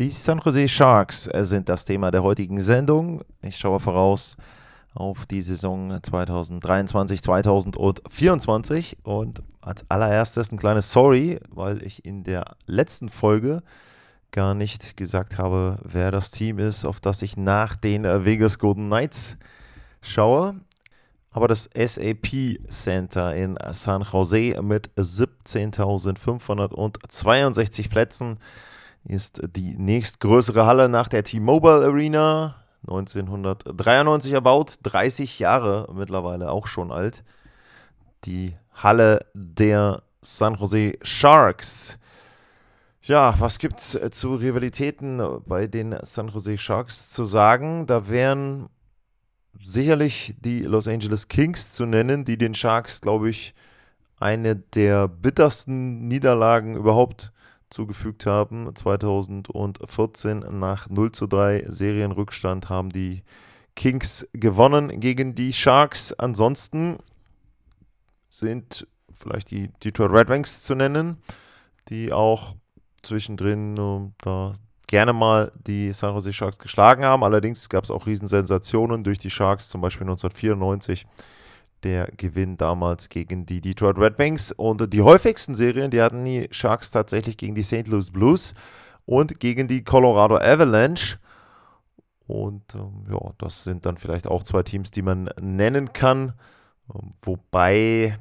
Die 0.00 0.08
San 0.08 0.38
Jose 0.38 0.66
Sharks 0.66 1.24
sind 1.24 1.68
das 1.68 1.84
Thema 1.84 2.10
der 2.10 2.22
heutigen 2.22 2.58
Sendung. 2.62 3.20
Ich 3.42 3.58
schaue 3.58 3.80
voraus 3.80 4.38
auf 4.94 5.26
die 5.26 5.42
Saison 5.42 5.98
2023, 6.02 7.22
2024 7.22 8.96
und 9.02 9.42
als 9.60 9.84
allererstes 9.90 10.52
ein 10.52 10.58
kleines 10.58 10.90
Sorry, 10.90 11.38
weil 11.50 11.82
ich 11.82 12.06
in 12.06 12.24
der 12.24 12.56
letzten 12.64 13.10
Folge 13.10 13.62
gar 14.30 14.54
nicht 14.54 14.96
gesagt 14.96 15.36
habe, 15.36 15.78
wer 15.84 16.10
das 16.10 16.30
Team 16.30 16.58
ist, 16.58 16.86
auf 16.86 17.00
das 17.00 17.20
ich 17.20 17.36
nach 17.36 17.76
den 17.76 18.04
Vegas 18.04 18.58
Golden 18.58 18.86
Knights 18.86 19.36
schaue. 20.00 20.58
Aber 21.30 21.46
das 21.46 21.68
SAP 21.74 22.58
Center 22.70 23.36
in 23.36 23.58
San 23.72 24.06
Jose 24.10 24.62
mit 24.62 24.88
17.562 24.96 27.90
Plätzen 27.90 28.38
ist 29.04 29.40
die 29.56 29.76
nächstgrößere 29.76 30.66
Halle 30.66 30.88
nach 30.88 31.08
der 31.08 31.24
T-Mobile 31.24 31.84
Arena. 31.84 32.56
1993 32.82 34.32
erbaut, 34.32 34.78
30 34.82 35.38
Jahre 35.38 35.88
mittlerweile 35.92 36.50
auch 36.50 36.66
schon 36.66 36.92
alt. 36.92 37.24
Die 38.24 38.54
Halle 38.74 39.26
der 39.34 40.02
San 40.22 40.54
Jose 40.54 40.94
Sharks. 41.02 41.98
Ja, 43.02 43.34
was 43.38 43.58
gibt's 43.58 43.98
zu 44.10 44.34
Rivalitäten 44.34 45.22
bei 45.46 45.66
den 45.66 45.96
San 46.02 46.28
Jose 46.28 46.58
Sharks 46.58 47.10
zu 47.10 47.24
sagen? 47.24 47.86
Da 47.86 48.08
wären 48.08 48.68
sicherlich 49.58 50.34
die 50.40 50.62
Los 50.62 50.88
Angeles 50.88 51.28
Kings 51.28 51.72
zu 51.72 51.86
nennen, 51.86 52.24
die 52.24 52.38
den 52.38 52.54
Sharks, 52.54 53.00
glaube 53.00 53.30
ich, 53.30 53.54
eine 54.18 54.56
der 54.56 55.08
bittersten 55.08 56.08
Niederlagen 56.08 56.76
überhaupt 56.76 57.32
zugefügt 57.70 58.26
haben. 58.26 58.74
2014 58.74 60.44
nach 60.58 60.88
0 60.88 61.12
zu 61.12 61.26
3 61.26 61.64
Serienrückstand 61.68 62.68
haben 62.68 62.90
die 62.90 63.22
Kings 63.76 64.28
gewonnen 64.32 65.00
gegen 65.00 65.34
die 65.34 65.52
Sharks. 65.52 66.12
Ansonsten 66.12 66.98
sind 68.28 68.86
vielleicht 69.12 69.50
die 69.50 69.68
Detroit 69.82 70.12
Red 70.12 70.28
Wings 70.28 70.62
zu 70.64 70.74
nennen, 70.74 71.18
die 71.88 72.12
auch 72.12 72.56
zwischendrin 73.02 73.78
uh, 73.78 74.10
da 74.18 74.52
gerne 74.86 75.12
mal 75.12 75.52
die 75.66 75.92
San 75.92 76.14
Jose 76.14 76.32
Sharks 76.32 76.58
geschlagen 76.58 77.04
haben. 77.04 77.22
Allerdings 77.22 77.68
gab 77.68 77.84
es 77.84 77.90
auch 77.90 78.06
Riesensensationen 78.06 79.04
durch 79.04 79.18
die 79.18 79.30
Sharks, 79.30 79.68
zum 79.68 79.80
Beispiel 79.80 80.04
1994 80.04 81.06
der 81.84 82.10
Gewinn 82.16 82.56
damals 82.56 83.08
gegen 83.08 83.46
die 83.46 83.60
Detroit 83.60 83.98
Red 83.98 84.18
Wings. 84.18 84.52
Und 84.52 84.92
die 84.92 85.02
häufigsten 85.02 85.54
Serien, 85.54 85.90
die 85.90 86.02
hatten 86.02 86.24
die 86.24 86.48
Sharks 86.50 86.90
tatsächlich 86.90 87.36
gegen 87.36 87.54
die 87.54 87.62
St. 87.62 87.86
Louis 87.86 88.10
Blues 88.10 88.54
und 89.06 89.40
gegen 89.40 89.68
die 89.68 89.82
Colorado 89.84 90.36
Avalanche. 90.36 91.18
Und 92.26 92.74
ähm, 92.74 93.04
ja, 93.10 93.32
das 93.38 93.64
sind 93.64 93.86
dann 93.86 93.96
vielleicht 93.96 94.26
auch 94.26 94.44
zwei 94.44 94.62
Teams, 94.62 94.90
die 94.90 95.02
man 95.02 95.30
nennen 95.40 95.92
kann. 95.92 96.34
Ähm, 96.94 97.12
wobei 97.22 98.16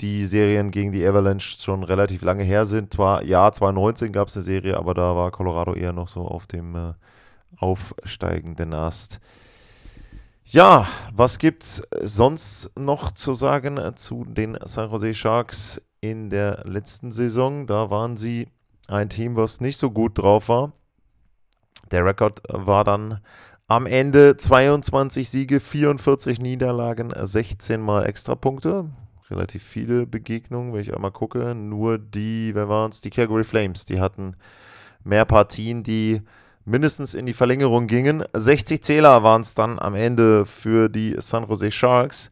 die 0.00 0.26
Serien 0.26 0.70
gegen 0.70 0.92
die 0.92 1.06
Avalanche 1.06 1.58
schon 1.60 1.82
relativ 1.82 2.22
lange 2.22 2.44
her 2.44 2.64
sind. 2.64 2.92
Zwar, 2.92 3.24
ja, 3.24 3.50
2019 3.50 4.12
gab 4.12 4.28
es 4.28 4.36
eine 4.36 4.44
Serie, 4.44 4.76
aber 4.76 4.94
da 4.94 5.16
war 5.16 5.30
Colorado 5.30 5.74
eher 5.74 5.92
noch 5.92 6.08
so 6.08 6.22
auf 6.22 6.46
dem 6.46 6.74
äh, 6.74 6.92
aufsteigenden 7.56 8.72
Ast. 8.72 9.20
Ja, 10.46 10.86
was 11.12 11.38
gibt's 11.38 11.82
sonst 12.02 12.70
noch 12.78 13.12
zu 13.12 13.32
sagen 13.32 13.80
zu 13.96 14.24
den 14.24 14.58
San 14.64 14.90
Jose 14.90 15.14
Sharks 15.14 15.80
in 16.00 16.30
der 16.30 16.62
letzten 16.64 17.10
Saison? 17.10 17.66
Da 17.66 17.90
waren 17.90 18.16
sie 18.16 18.48
ein 18.86 19.08
Team, 19.08 19.36
was 19.36 19.60
nicht 19.60 19.78
so 19.78 19.90
gut 19.90 20.18
drauf 20.18 20.48
war. 20.48 20.72
Der 21.90 22.04
Rekord 22.04 22.42
war 22.48 22.84
dann 22.84 23.20
am 23.68 23.86
Ende 23.86 24.36
22 24.36 25.28
Siege, 25.28 25.60
44 25.60 26.40
Niederlagen, 26.40 27.12
16 27.16 27.80
mal 27.80 28.04
Extrapunkte 28.04 28.90
relativ 29.30 29.62
viele 29.62 30.06
Begegnungen, 30.06 30.72
wenn 30.72 30.80
ich 30.80 30.94
einmal 30.94 31.12
gucke. 31.12 31.54
Nur 31.54 31.98
die, 31.98 32.54
wer 32.54 32.68
waren 32.68 32.90
es? 32.90 33.00
Die 33.00 33.10
Calgary 33.10 33.44
Flames. 33.44 33.84
Die 33.84 34.00
hatten 34.00 34.36
mehr 35.02 35.24
Partien, 35.24 35.82
die 35.82 36.22
mindestens 36.64 37.14
in 37.14 37.26
die 37.26 37.34
Verlängerung 37.34 37.86
gingen. 37.86 38.24
60 38.32 38.82
Zähler 38.82 39.22
waren 39.22 39.42
es 39.42 39.54
dann 39.54 39.78
am 39.78 39.94
Ende 39.94 40.46
für 40.46 40.88
die 40.88 41.16
San 41.18 41.46
Jose 41.46 41.70
Sharks. 41.70 42.30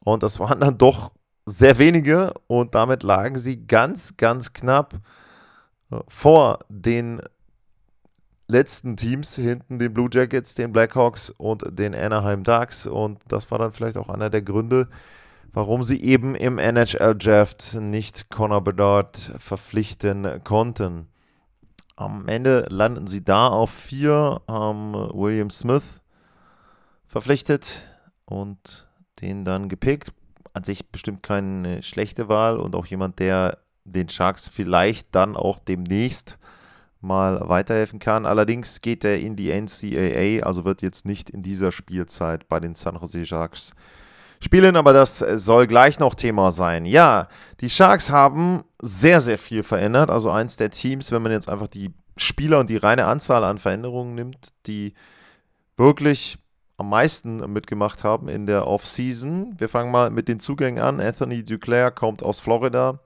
Und 0.00 0.22
das 0.22 0.40
waren 0.40 0.60
dann 0.60 0.78
doch 0.78 1.12
sehr 1.46 1.78
wenige. 1.78 2.32
Und 2.46 2.74
damit 2.74 3.02
lagen 3.02 3.38
sie 3.38 3.66
ganz, 3.66 4.16
ganz 4.16 4.52
knapp 4.52 4.94
äh, 5.90 5.98
vor 6.08 6.58
den 6.68 7.20
letzten 8.50 8.96
Teams, 8.96 9.36
hinten 9.36 9.78
den 9.78 9.94
Blue 9.94 10.08
Jackets, 10.12 10.54
den 10.54 10.72
Blackhawks 10.72 11.30
und 11.30 11.62
den 11.78 11.94
Anaheim 11.94 12.42
Ducks. 12.42 12.86
Und 12.86 13.20
das 13.28 13.50
war 13.50 13.58
dann 13.58 13.72
vielleicht 13.72 13.96
auch 13.96 14.08
einer 14.08 14.28
der 14.28 14.42
Gründe, 14.42 14.88
warum 15.52 15.84
sie 15.84 16.02
eben 16.02 16.34
im 16.34 16.58
NHL-Draft 16.58 17.74
nicht 17.80 18.28
Connor 18.28 18.62
Bedard 18.62 19.32
verpflichten 19.38 20.42
konnten. 20.44 21.06
Am 22.00 22.28
Ende 22.28 22.64
landen 22.70 23.06
sie 23.06 23.22
da 23.22 23.48
auf 23.48 23.68
vier, 23.70 24.40
haben 24.48 24.94
William 24.94 25.50
Smith 25.50 26.00
verpflichtet 27.06 27.84
und 28.24 28.88
den 29.20 29.44
dann 29.44 29.68
gepickt. 29.68 30.10
An 30.54 30.64
sich 30.64 30.88
bestimmt 30.88 31.22
keine 31.22 31.82
schlechte 31.82 32.30
Wahl 32.30 32.56
und 32.56 32.74
auch 32.74 32.86
jemand, 32.86 33.18
der 33.18 33.58
den 33.84 34.08
Sharks 34.08 34.48
vielleicht 34.48 35.14
dann 35.14 35.36
auch 35.36 35.58
demnächst 35.58 36.38
mal 37.02 37.46
weiterhelfen 37.50 37.98
kann. 37.98 38.24
Allerdings 38.24 38.80
geht 38.80 39.04
er 39.04 39.20
in 39.20 39.36
die 39.36 39.50
NCAA, 39.50 40.46
also 40.46 40.64
wird 40.64 40.80
jetzt 40.80 41.04
nicht 41.04 41.28
in 41.28 41.42
dieser 41.42 41.70
Spielzeit 41.70 42.48
bei 42.48 42.60
den 42.60 42.74
San 42.76 42.96
Jose 42.96 43.26
Sharks 43.26 43.74
spielen, 44.42 44.76
aber 44.76 44.92
das 44.92 45.18
soll 45.18 45.66
gleich 45.66 45.98
noch 45.98 46.14
Thema 46.14 46.50
sein. 46.50 46.84
Ja, 46.84 47.28
die 47.60 47.70
Sharks 47.70 48.10
haben 48.10 48.64
sehr, 48.80 49.20
sehr 49.20 49.38
viel 49.38 49.62
verändert. 49.62 50.10
Also 50.10 50.30
eins 50.30 50.56
der 50.56 50.70
Teams, 50.70 51.12
wenn 51.12 51.22
man 51.22 51.32
jetzt 51.32 51.48
einfach 51.48 51.68
die 51.68 51.92
Spieler 52.16 52.58
und 52.58 52.70
die 52.70 52.76
reine 52.76 53.06
Anzahl 53.06 53.44
an 53.44 53.58
Veränderungen 53.58 54.14
nimmt, 54.14 54.50
die 54.66 54.94
wirklich 55.76 56.38
am 56.76 56.88
meisten 56.88 57.52
mitgemacht 57.52 58.04
haben 58.04 58.28
in 58.28 58.46
der 58.46 58.66
Offseason. 58.66 59.54
Wir 59.58 59.68
fangen 59.68 59.90
mal 59.90 60.10
mit 60.10 60.28
den 60.28 60.40
Zugängen 60.40 60.82
an. 60.82 61.00
Anthony 61.00 61.44
Duclair 61.44 61.90
kommt 61.90 62.22
aus 62.22 62.40
Florida. 62.40 63.00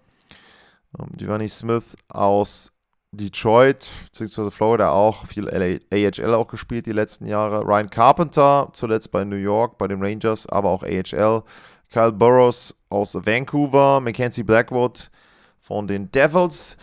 Ähm, 0.98 1.08
Giovanni 1.16 1.48
Smith 1.48 1.96
aus 2.08 2.72
Detroit 3.16 3.90
bzw. 4.12 4.50
Florida 4.50 4.90
auch 4.90 5.26
viel 5.26 5.48
AHL 5.48 6.34
auch 6.34 6.48
gespielt 6.48 6.86
die 6.86 6.92
letzten 6.92 7.26
Jahre. 7.26 7.62
Ryan 7.64 7.90
Carpenter 7.90 8.68
zuletzt 8.72 9.10
bei 9.10 9.24
New 9.24 9.36
York, 9.36 9.78
bei 9.78 9.88
den 9.88 10.02
Rangers, 10.02 10.46
aber 10.46 10.70
auch 10.70 10.82
AHL. 10.82 11.42
Kyle 11.92 12.12
Burrows 12.12 12.76
aus 12.88 13.14
Vancouver, 13.14 14.00
Mackenzie 14.00 14.42
Blackwood 14.42 15.10
von 15.60 15.86
den 15.86 16.10
Devils, 16.10 16.76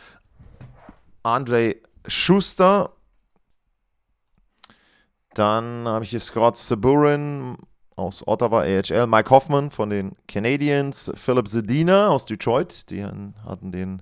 Andre 1.23 1.75
Schuster. 2.07 2.93
Dann 5.33 5.87
habe 5.87 6.03
ich 6.03 6.11
hier 6.11 6.19
Scott 6.19 6.57
Saburin 6.57 7.57
aus 7.95 8.25
Ottawa 8.27 8.61
AHL, 8.61 9.07
Mike 9.07 9.29
Hoffman 9.29 9.71
von 9.71 9.89
den 9.89 10.15
Canadiens, 10.27 11.11
Philip 11.15 11.47
Zedina 11.47 12.07
aus 12.07 12.25
Detroit, 12.25 12.89
die 12.89 13.05
hatten 13.05 13.71
den 13.71 14.01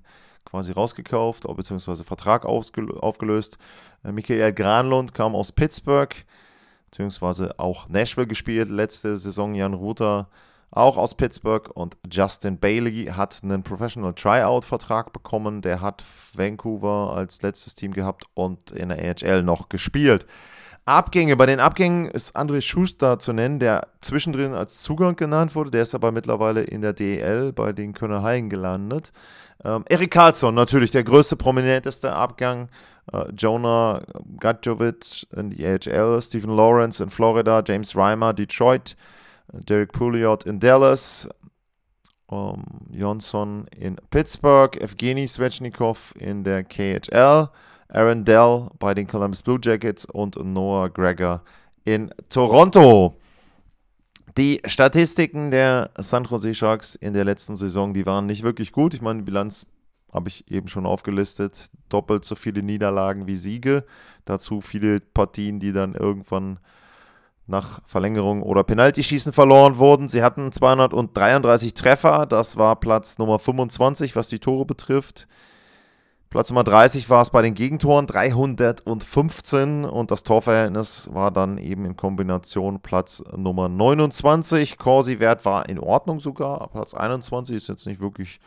quasi 0.49 0.71
rausgekauft, 0.71 1.45
beziehungsweise 1.55 2.03
Vertrag 2.03 2.45
aufgelöst. 2.45 3.57
Äh, 4.03 4.11
Michael 4.11 4.53
Granlund 4.53 5.13
kam 5.13 5.35
aus 5.35 5.51
Pittsburgh, 5.51 6.13
beziehungsweise 6.85 7.57
auch 7.59 7.87
Nashville 7.89 8.27
gespielt 8.27 8.69
letzte 8.69 9.17
Saison. 9.17 9.53
Jan 9.53 9.73
Ruther 9.73 10.27
auch 10.71 10.97
aus 10.97 11.15
Pittsburgh 11.15 11.67
und 11.73 11.97
Justin 12.11 12.59
Bailey 12.59 13.05
hat 13.05 13.39
einen 13.43 13.63
Professional 13.63 14.13
Tryout-Vertrag 14.13 15.11
bekommen. 15.13 15.61
Der 15.61 15.81
hat 15.81 16.03
Vancouver 16.35 17.13
als 17.15 17.41
letztes 17.41 17.73
Team 17.73 17.91
gehabt 17.91 18.25
und 18.35 18.71
in 18.71 18.89
der 18.89 18.99
AHL 18.99 19.41
noch 19.41 19.69
gespielt. 19.69 20.27
Abgänge. 20.89 21.35
Bei 21.35 21.45
den 21.45 21.59
Abgängen 21.59 22.07
ist 22.07 22.35
André 22.35 22.61
Schuster 22.61 23.19
zu 23.19 23.31
nennen, 23.31 23.59
der 23.59 23.87
zwischendrin 24.01 24.53
als 24.53 24.81
Zugang 24.81 25.15
genannt 25.15 25.53
wurde. 25.53 25.69
Der 25.69 25.83
ist 25.83 25.93
aber 25.93 26.11
mittlerweile 26.11 26.63
in 26.63 26.81
der 26.81 26.93
DEL 26.93 27.53
bei 27.53 27.73
den 27.73 27.93
Kölner 27.93 28.23
Haien 28.23 28.49
gelandet. 28.49 29.11
Ähm, 29.63 29.85
Erik 29.87 30.09
Karlsson, 30.09 30.55
natürlich 30.55 30.89
der 30.89 31.03
größte, 31.03 31.35
prominenteste 31.35 32.11
Abgang. 32.11 32.69
Äh, 33.13 33.25
Jonah 33.37 34.01
Gadjovic 34.39 35.27
in 35.35 35.51
die 35.51 35.63
AHL, 35.63 36.21
Stephen 36.23 36.55
Lawrence 36.55 37.03
in 37.03 37.11
Florida, 37.11 37.61
James 37.63 37.95
Reimer, 37.95 38.33
Detroit, 38.33 38.95
Derek 39.51 39.91
Pouliot 39.91 40.43
in 40.45 40.59
Dallas, 40.59 41.29
um, 42.25 42.63
Johnson 42.91 43.67
in 43.77 43.97
Pittsburgh, 44.09 44.75
Evgeny 44.81 45.27
Svechnikov 45.27 46.15
in 46.19 46.43
der 46.43 46.63
KHL. 46.63 47.49
Aaron 47.91 48.23
Dell 48.23 48.69
bei 48.77 48.93
den 48.93 49.07
Columbus 49.07 49.41
Blue 49.41 49.59
Jackets 49.61 50.05
und 50.05 50.35
Noah 50.43 50.89
Gregor 50.89 51.41
in 51.85 52.11
Toronto. 52.29 53.15
Die 54.37 54.61
Statistiken 54.65 55.49
der 55.51 55.89
San 55.97 56.23
Jose 56.23 56.53
Sharks 56.53 56.95
in 56.95 57.13
der 57.13 57.25
letzten 57.25 57.55
Saison, 57.55 57.93
die 57.93 58.05
waren 58.05 58.27
nicht 58.27 58.43
wirklich 58.43 58.71
gut. 58.71 58.93
Ich 58.93 59.01
meine, 59.01 59.19
die 59.19 59.25
Bilanz 59.25 59.65
habe 60.13 60.29
ich 60.29 60.49
eben 60.51 60.67
schon 60.67 60.85
aufgelistet. 60.85 61.67
Doppelt 61.89 62.25
so 62.25 62.35
viele 62.35 62.61
Niederlagen 62.61 63.27
wie 63.27 63.35
Siege. 63.35 63.83
Dazu 64.25 64.61
viele 64.61 64.99
Partien, 64.99 65.59
die 65.59 65.73
dann 65.73 65.95
irgendwann 65.95 66.59
nach 67.47 67.81
Verlängerung 67.85 68.43
oder 68.43 68.63
Penaltyschießen 68.63 69.33
verloren 69.33 69.79
wurden. 69.79 70.09
Sie 70.09 70.21
hatten 70.21 70.51
233 70.51 71.73
Treffer. 71.73 72.27
Das 72.27 72.57
war 72.57 72.75
Platz 72.79 73.17
Nummer 73.17 73.39
25, 73.39 74.15
was 74.15 74.29
die 74.29 74.39
Tore 74.39 74.65
betrifft. 74.65 75.27
Platz 76.29 76.51
Nummer 76.51 76.63
30 76.63 77.09
war 77.09 77.23
es 77.23 77.31
bei 77.31 77.41
den 77.41 77.55
Gegentoren 77.55 78.05
315 78.05 79.83
und 79.83 80.11
das 80.11 80.21
Torverhältnis 80.21 81.09
war 81.11 81.31
dann 81.31 81.57
eben 81.57 81.85
in 81.85 81.95
Kombination 81.95 82.81
Platz 82.81 83.23
Nummer 83.35 83.67
29. 83.67 84.77
Corsi-Wert 84.77 85.43
war 85.45 85.67
in 85.67 85.79
Ordnung 85.79 86.19
sogar. 86.19 86.69
Platz 86.69 86.93
21 86.93 87.55
ist 87.55 87.67
jetzt 87.67 87.87
nicht 87.87 87.99
wirklich 87.99 88.39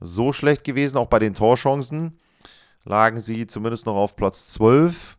so 0.00 0.34
schlecht 0.34 0.64
gewesen. 0.64 0.98
Auch 0.98 1.06
bei 1.06 1.18
den 1.18 1.34
Torchancen 1.34 2.18
lagen 2.84 3.20
sie 3.20 3.46
zumindest 3.46 3.86
noch 3.86 3.96
auf 3.96 4.16
Platz 4.16 4.48
12 4.48 5.16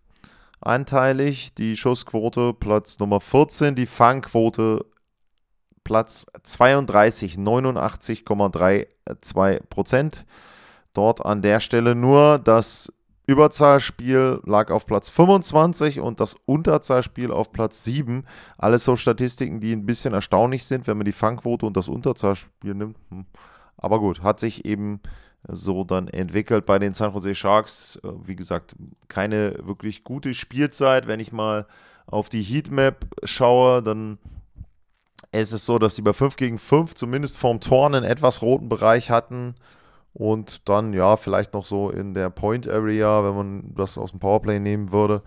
anteilig. 0.60 1.56
Die 1.56 1.76
Schussquote 1.76 2.54
Platz 2.54 3.00
Nummer 3.00 3.20
14, 3.20 3.74
die 3.74 3.88
Fangquote 3.88 4.86
Platz 5.84 6.28
32, 6.44 7.38
89,32 7.38 9.62
Prozent. 9.72 10.24
Dort 10.94 11.26
an 11.26 11.42
der 11.42 11.60
Stelle 11.60 11.96
nur 11.96 12.40
das 12.40 12.94
Überzahlspiel 13.28 14.42
lag 14.46 14.72
auf 14.72 14.86
Platz 14.86 15.10
25 15.10 16.00
und 16.02 16.20
das 16.20 16.36
Unterzahlspiel 16.46 17.32
auf 17.32 17.52
Platz 17.52 17.84
7. 17.84 18.26
Alles 18.58 18.84
so 18.84 18.96
Statistiken, 18.96 19.60
die 19.60 19.72
ein 19.72 19.86
bisschen 19.86 20.14
erstaunlich 20.14 20.66
sind, 20.66 20.88
wenn 20.88 20.98
man 20.98 21.06
die 21.06 21.12
Fangquote 21.14 21.66
und 21.66 21.78
das 21.78 21.88
Unterzahlspiel 21.88 22.74
nimmt. 22.74 22.98
Hm. 23.10 23.26
Aber 23.78 24.00
gut, 24.00 24.22
hat 24.22 24.40
sich 24.40 24.66
eben 24.66 25.00
so 25.48 25.84
dann 25.84 26.08
entwickelt 26.08 26.66
bei 26.66 26.78
den 26.80 26.94
San 26.94 27.14
Jose 27.14 27.34
Sharks. 27.34 28.00
Äh, 28.04 28.10
wie 28.26 28.36
gesagt, 28.36 28.76
keine 29.08 29.56
wirklich 29.64 30.04
gute 30.04 30.34
Spielzeit. 30.34 31.08
Wenn 31.08 31.20
ich 31.20 31.32
mal 31.32 31.68
auf 32.08 32.30
die 32.30 32.44
Heatmap 32.44 33.06
schaue, 33.24 33.82
dann 33.82 34.18
ist 35.32 35.54
es 35.54 35.66
so, 35.66 35.80
dass 35.80 35.96
sie 35.96 36.02
bei 36.02 36.14
5 36.14 36.36
gegen 36.36 36.60
5 36.60 36.96
zumindest 36.96 37.38
vorm 37.38 37.60
Tor 37.60 37.86
einen 37.86 38.04
etwas 38.04 38.42
roten 38.42 38.68
Bereich 38.68 39.10
hatten. 39.10 39.56
Und 40.14 40.68
dann, 40.68 40.94
ja, 40.94 41.16
vielleicht 41.16 41.54
noch 41.54 41.66
so 41.66 41.90
in 41.90 42.14
der 42.14 42.30
Point 42.30 42.68
Area, 42.68 43.24
wenn 43.24 43.36
man 43.36 43.74
das 43.76 43.98
aus 43.98 44.12
dem 44.12 44.20
Powerplay 44.20 44.60
nehmen 44.60 44.92
würde. 44.92 45.22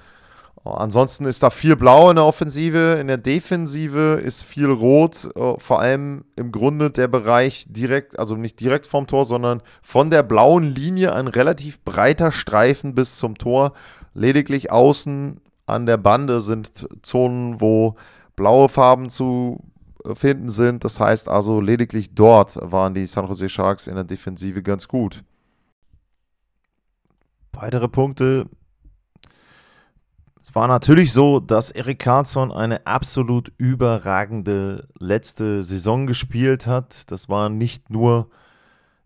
Ansonsten 0.65 1.27
ist 1.27 1.43
da 1.43 1.51
viel 1.51 1.77
Blau 1.77 2.09
in 2.09 2.17
der 2.17 2.25
Offensive, 2.25 2.97
in 2.99 3.07
der 3.07 3.19
Defensive 3.19 4.21
ist 4.25 4.45
viel 4.45 4.71
Rot, 4.71 5.29
äh, 5.37 5.59
vor 5.59 5.81
allem 5.81 6.25
im 6.37 6.53
Grunde 6.53 6.91
der 6.91 7.07
Bereich 7.07 7.67
direkt, 7.69 8.19
also 8.19 8.35
nicht 8.35 8.61
direkt 8.61 8.87
vom 8.87 9.07
Tor, 9.07 9.27
sondern 9.27 9.61
von 9.83 10.11
der 10.11 10.23
blauen 10.23 10.75
Linie 10.75 11.13
ein 11.13 11.29
relativ 11.29 11.85
breiter 11.85 12.33
Streifen 12.33 12.95
bis 12.95 13.19
zum 13.19 13.37
Tor. 13.37 13.75
Lediglich 14.15 14.73
außen 14.73 15.39
an 15.67 15.87
der 15.87 15.99
Bande 15.99 16.41
sind 16.41 16.89
Zonen, 17.03 17.61
wo 17.61 17.97
blaue 18.35 18.71
Farben 18.71 19.11
zu 19.11 19.61
finden 20.13 20.51
sind. 20.51 20.85
Das 20.85 21.01
heißt 21.01 21.29
also, 21.29 21.61
lediglich 21.61 22.15
dort 22.15 22.57
waren 22.61 22.95
die 22.95 23.07
San 23.07 23.27
Jose 23.27 23.49
Sharks 23.49 23.87
in 23.87 23.95
der 23.95 24.05
Defensive 24.05 24.63
ganz 24.63 24.89
gut. 24.89 25.25
Weitere 27.53 27.89
Punkte. 27.89 28.47
Es 30.43 30.55
war 30.55 30.69
natürlich 30.69 31.13
so, 31.13 31.41
dass 31.41 31.71
Erik 31.71 32.01
Karlsson 32.01 32.53
eine 32.53 32.87
absolut 32.87 33.51
überragende 33.57 34.89
letzte 34.99 35.65
Saison 35.65 36.07
gespielt 36.07 36.67
hat. 36.67 37.11
Das 37.11 37.31
war 37.31 37.49
nicht 37.49 37.89
nur 37.89 38.29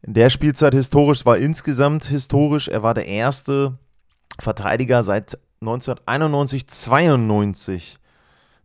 in 0.03 0.15
der 0.15 0.31
Spielzeit 0.31 0.75
historisch, 0.75 1.25
war 1.27 1.39
insgesamt 1.39 2.07
historisch. 2.07 2.67
Er 2.67 2.83
war 2.83 2.95
der 2.95 3.07
erste 3.07 3.79
Verteidiger 4.41 5.03
seit 5.05 5.39
1991, 5.61 6.67
92, 6.67 7.99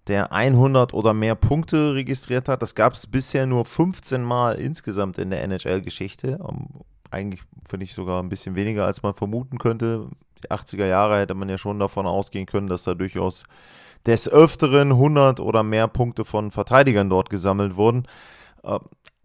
der 0.07 0.31
100 0.31 0.94
oder 0.94 1.13
mehr 1.13 1.35
Punkte 1.35 1.94
registriert 1.94 2.50
hat. 2.50 2.61
Das 2.61 2.75
gab 2.75 2.94
es 2.94 3.07
bisher 3.07 3.45
nur 3.45 3.65
15 3.65 4.21
Mal 4.21 4.55
insgesamt 4.55 5.17
in 5.17 5.29
der 5.29 5.44
NHL-Geschichte. 5.44 6.39
Eigentlich 7.09 7.41
finde 7.67 7.85
ich 7.85 7.94
sogar 7.94 8.21
ein 8.21 8.29
bisschen 8.29 8.55
weniger, 8.55 8.85
als 8.85 9.03
man 9.03 9.13
vermuten 9.13 9.57
könnte. 9.57 10.07
Die 10.44 10.51
80er 10.51 10.85
Jahre 10.85 11.19
hätte 11.19 11.35
man 11.35 11.47
ja 11.47 11.57
schon 11.57 11.79
davon 11.79 12.05
ausgehen 12.05 12.45
können, 12.45 12.67
dass 12.67 12.83
da 12.83 12.95
durchaus 12.95 13.45
des 14.05 14.27
Öfteren 14.27 14.91
100 14.91 15.39
oder 15.39 15.63
mehr 15.63 15.88
Punkte 15.88 16.25
von 16.25 16.51
Verteidigern 16.51 17.09
dort 17.09 17.29
gesammelt 17.29 17.77
wurden. 17.77 18.07
Äh, 18.63 18.79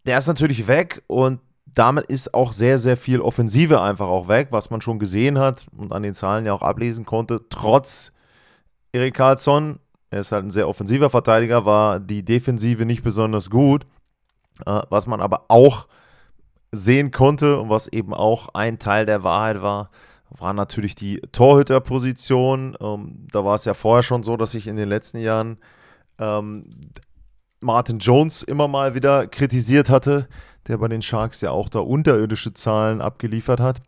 der 0.06 0.18
ist 0.18 0.28
natürlich 0.28 0.68
weg 0.68 1.02
und 1.08 1.40
damit 1.66 2.06
ist 2.06 2.34
auch 2.34 2.52
sehr, 2.52 2.78
sehr 2.78 2.96
viel 2.96 3.20
Offensive 3.20 3.80
einfach 3.80 4.08
auch 4.08 4.28
weg, 4.28 4.48
was 4.50 4.70
man 4.70 4.80
schon 4.80 4.98
gesehen 4.98 5.38
hat 5.38 5.66
und 5.76 5.92
an 5.92 6.02
den 6.02 6.14
Zahlen 6.14 6.46
ja 6.46 6.52
auch 6.52 6.62
ablesen 6.62 7.04
konnte. 7.04 7.42
Trotz 7.50 8.12
Erik 8.92 9.14
Karlsson 9.14 9.78
er 10.10 10.20
ist 10.20 10.32
halt 10.32 10.44
ein 10.44 10.50
sehr 10.50 10.68
offensiver 10.68 11.10
Verteidiger, 11.10 11.64
war 11.64 12.00
die 12.00 12.24
Defensive 12.24 12.86
nicht 12.86 13.02
besonders 13.02 13.50
gut. 13.50 13.86
Äh, 14.66 14.80
was 14.88 15.06
man 15.06 15.20
aber 15.20 15.44
auch 15.48 15.86
sehen 16.72 17.10
konnte 17.10 17.58
und 17.58 17.70
was 17.70 17.88
eben 17.88 18.12
auch 18.14 18.50
ein 18.54 18.78
Teil 18.78 19.06
der 19.06 19.22
Wahrheit 19.22 19.62
war, 19.62 19.90
war 20.30 20.52
natürlich 20.52 20.94
die 20.94 21.20
Torhüterposition. 21.32 22.76
Ähm, 22.80 23.26
da 23.32 23.44
war 23.44 23.54
es 23.54 23.64
ja 23.64 23.74
vorher 23.74 24.02
schon 24.02 24.22
so, 24.22 24.36
dass 24.36 24.54
ich 24.54 24.66
in 24.66 24.76
den 24.76 24.88
letzten 24.88 25.18
Jahren 25.18 25.58
ähm, 26.18 26.68
Martin 27.60 27.98
Jones 27.98 28.42
immer 28.42 28.68
mal 28.68 28.94
wieder 28.94 29.26
kritisiert 29.26 29.90
hatte, 29.90 30.28
der 30.66 30.78
bei 30.78 30.88
den 30.88 31.02
Sharks 31.02 31.40
ja 31.40 31.50
auch 31.50 31.68
da 31.68 31.80
unterirdische 31.80 32.52
Zahlen 32.52 33.00
abgeliefert 33.00 33.60
hat. 33.60 33.80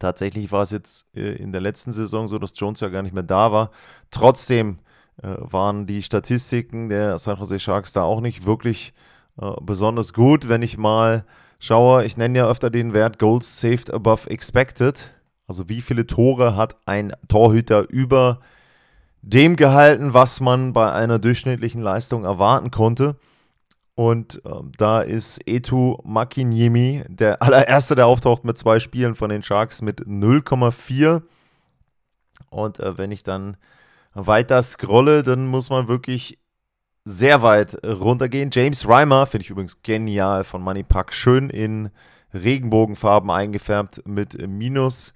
Tatsächlich 0.00 0.50
war 0.50 0.62
es 0.62 0.70
jetzt 0.70 1.06
äh, 1.16 1.34
in 1.36 1.52
der 1.52 1.60
letzten 1.60 1.92
Saison 1.92 2.26
so, 2.26 2.38
dass 2.38 2.58
Jones 2.58 2.80
ja 2.80 2.88
gar 2.88 3.02
nicht 3.02 3.14
mehr 3.14 3.22
da 3.22 3.52
war. 3.52 3.70
Trotzdem 4.10 4.80
waren 5.22 5.86
die 5.86 6.02
Statistiken 6.02 6.88
der 6.88 7.18
San 7.18 7.38
Jose 7.38 7.60
Sharks 7.60 7.92
da 7.92 8.02
auch 8.02 8.20
nicht 8.20 8.46
wirklich 8.46 8.92
äh, 9.40 9.52
besonders 9.62 10.12
gut. 10.12 10.48
Wenn 10.48 10.62
ich 10.62 10.78
mal 10.78 11.24
schaue, 11.58 12.04
ich 12.04 12.16
nenne 12.16 12.38
ja 12.38 12.48
öfter 12.48 12.70
den 12.70 12.92
Wert 12.92 13.18
Goals 13.18 13.60
saved 13.60 13.92
above 13.92 14.30
expected. 14.30 15.12
Also 15.46 15.68
wie 15.68 15.80
viele 15.80 16.06
Tore 16.06 16.56
hat 16.56 16.76
ein 16.86 17.12
Torhüter 17.28 17.88
über 17.88 18.40
dem 19.22 19.56
gehalten, 19.56 20.14
was 20.14 20.40
man 20.40 20.72
bei 20.72 20.92
einer 20.92 21.18
durchschnittlichen 21.18 21.82
Leistung 21.82 22.24
erwarten 22.24 22.70
konnte. 22.70 23.16
Und 23.94 24.44
äh, 24.44 24.50
da 24.76 25.00
ist 25.00 25.40
Etu 25.46 25.98
Makinyemi 26.04 27.04
der 27.08 27.40
allererste, 27.42 27.94
der 27.94 28.06
auftaucht 28.06 28.44
mit 28.44 28.58
zwei 28.58 28.80
Spielen 28.80 29.14
von 29.14 29.30
den 29.30 29.42
Sharks 29.42 29.82
mit 29.82 30.00
0,4. 30.02 31.22
Und 32.50 32.80
äh, 32.80 32.98
wenn 32.98 33.12
ich 33.12 33.22
dann 33.22 33.56
weiter 34.14 34.62
scrolle, 34.62 35.22
dann 35.22 35.46
muss 35.46 35.70
man 35.70 35.88
wirklich 35.88 36.38
sehr 37.04 37.42
weit 37.42 37.78
runtergehen. 37.84 38.50
James 38.52 38.88
Reimer 38.88 39.26
finde 39.26 39.44
ich 39.44 39.50
übrigens 39.50 39.82
genial 39.82 40.44
von 40.44 40.62
Moneypack. 40.62 41.12
Schön 41.12 41.50
in 41.50 41.90
Regenbogenfarben 42.32 43.30
eingefärbt 43.30 44.02
mit 44.06 44.48
minus 44.48 45.12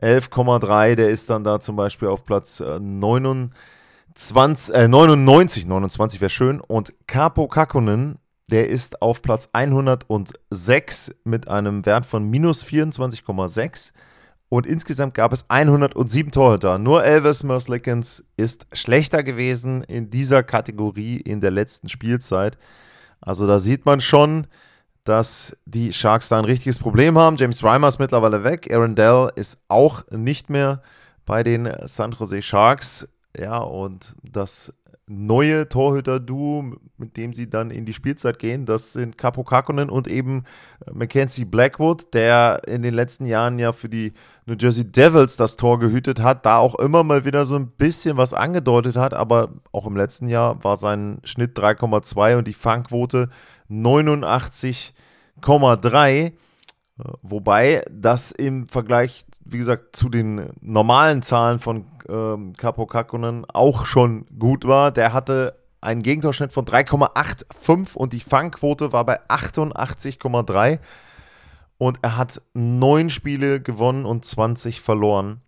11,3. 0.00 0.94
Der 0.94 1.10
ist 1.10 1.30
dann 1.30 1.44
da 1.44 1.60
zum 1.60 1.76
Beispiel 1.76 2.08
auf 2.08 2.24
Platz 2.24 2.60
29, 2.60 4.74
äh, 4.74 4.88
99, 4.88 5.66
29 5.66 6.20
wäre 6.20 6.30
schön. 6.30 6.60
Und 6.60 6.94
Capo 7.06 7.48
Kakkonen, 7.48 8.18
der 8.48 8.68
ist 8.68 9.02
auf 9.02 9.22
Platz 9.22 9.48
106 9.52 11.14
mit 11.24 11.48
einem 11.48 11.84
Wert 11.84 12.06
von 12.06 12.28
minus 12.28 12.64
24,6. 12.64 13.92
Und 14.52 14.66
insgesamt 14.66 15.14
gab 15.14 15.32
es 15.32 15.46
107 15.48 16.30
Torhüter. 16.30 16.78
Nur 16.78 17.02
Elvis 17.02 17.42
Merslickens 17.42 18.22
ist 18.36 18.66
schlechter 18.74 19.22
gewesen 19.22 19.82
in 19.82 20.10
dieser 20.10 20.42
Kategorie 20.42 21.16
in 21.16 21.40
der 21.40 21.50
letzten 21.50 21.88
Spielzeit. 21.88 22.58
Also 23.22 23.46
da 23.46 23.58
sieht 23.58 23.86
man 23.86 24.02
schon, 24.02 24.46
dass 25.04 25.56
die 25.64 25.94
Sharks 25.94 26.28
da 26.28 26.36
ein 26.38 26.44
richtiges 26.44 26.78
Problem 26.78 27.16
haben. 27.16 27.38
James 27.38 27.64
Reimer 27.64 27.88
ist 27.88 27.98
mittlerweile 27.98 28.44
weg. 28.44 28.70
Aaron 28.70 28.94
Dell 28.94 29.32
ist 29.36 29.58
auch 29.68 30.02
nicht 30.10 30.50
mehr 30.50 30.82
bei 31.24 31.42
den 31.42 31.72
San 31.86 32.12
Jose 32.12 32.42
Sharks. 32.42 33.08
Ja, 33.34 33.56
und 33.56 34.14
das 34.22 34.74
neue 35.12 35.68
Torhüter-Duo, 35.68 36.76
mit 36.96 37.16
dem 37.16 37.32
sie 37.32 37.48
dann 37.50 37.70
in 37.70 37.84
die 37.84 37.92
Spielzeit 37.92 38.38
gehen. 38.38 38.66
Das 38.66 38.94
sind 38.94 39.18
Capo 39.18 39.42
Kakkonen 39.44 39.90
und 39.90 40.08
eben 40.08 40.44
äh, 40.86 40.90
Mackenzie 40.92 41.44
Blackwood, 41.44 42.14
der 42.14 42.62
in 42.66 42.82
den 42.82 42.94
letzten 42.94 43.26
Jahren 43.26 43.58
ja 43.58 43.72
für 43.72 43.88
die 43.88 44.12
New 44.46 44.54
Jersey 44.58 44.90
Devils 44.90 45.36
das 45.36 45.56
Tor 45.56 45.78
gehütet 45.78 46.20
hat, 46.22 46.46
da 46.46 46.56
auch 46.58 46.74
immer 46.76 47.04
mal 47.04 47.24
wieder 47.24 47.44
so 47.44 47.54
ein 47.56 47.72
bisschen 47.72 48.16
was 48.16 48.32
angedeutet 48.34 48.96
hat, 48.96 49.14
aber 49.14 49.52
auch 49.70 49.86
im 49.86 49.96
letzten 49.96 50.26
Jahr 50.28 50.64
war 50.64 50.76
sein 50.76 51.20
Schnitt 51.24 51.56
3,2 51.58 52.38
und 52.38 52.48
die 52.48 52.54
Fangquote 52.54 53.28
89,3. 53.70 56.32
Wobei 57.22 57.84
das 57.90 58.32
im 58.32 58.66
Vergleich, 58.66 59.24
wie 59.44 59.58
gesagt, 59.58 59.96
zu 59.96 60.08
den 60.08 60.50
normalen 60.60 61.22
Zahlen 61.22 61.58
von 61.58 61.86
ähm, 62.08 62.54
Capo 62.56 62.86
Kakkonen 62.86 63.44
auch 63.46 63.86
schon 63.86 64.26
gut 64.38 64.66
war. 64.66 64.92
Der 64.92 65.12
hatte 65.12 65.58
einen 65.80 66.02
Gegentorschnitt 66.02 66.52
von 66.52 66.64
3,85 66.64 67.96
und 67.96 68.12
die 68.12 68.20
Fangquote 68.20 68.92
war 68.92 69.04
bei 69.04 69.20
88,3. 69.28 70.78
Und 71.78 71.98
er 72.02 72.16
hat 72.16 72.40
neun 72.54 73.10
Spiele 73.10 73.60
gewonnen 73.60 74.04
und 74.04 74.24
20 74.24 74.80
verloren 74.80 75.40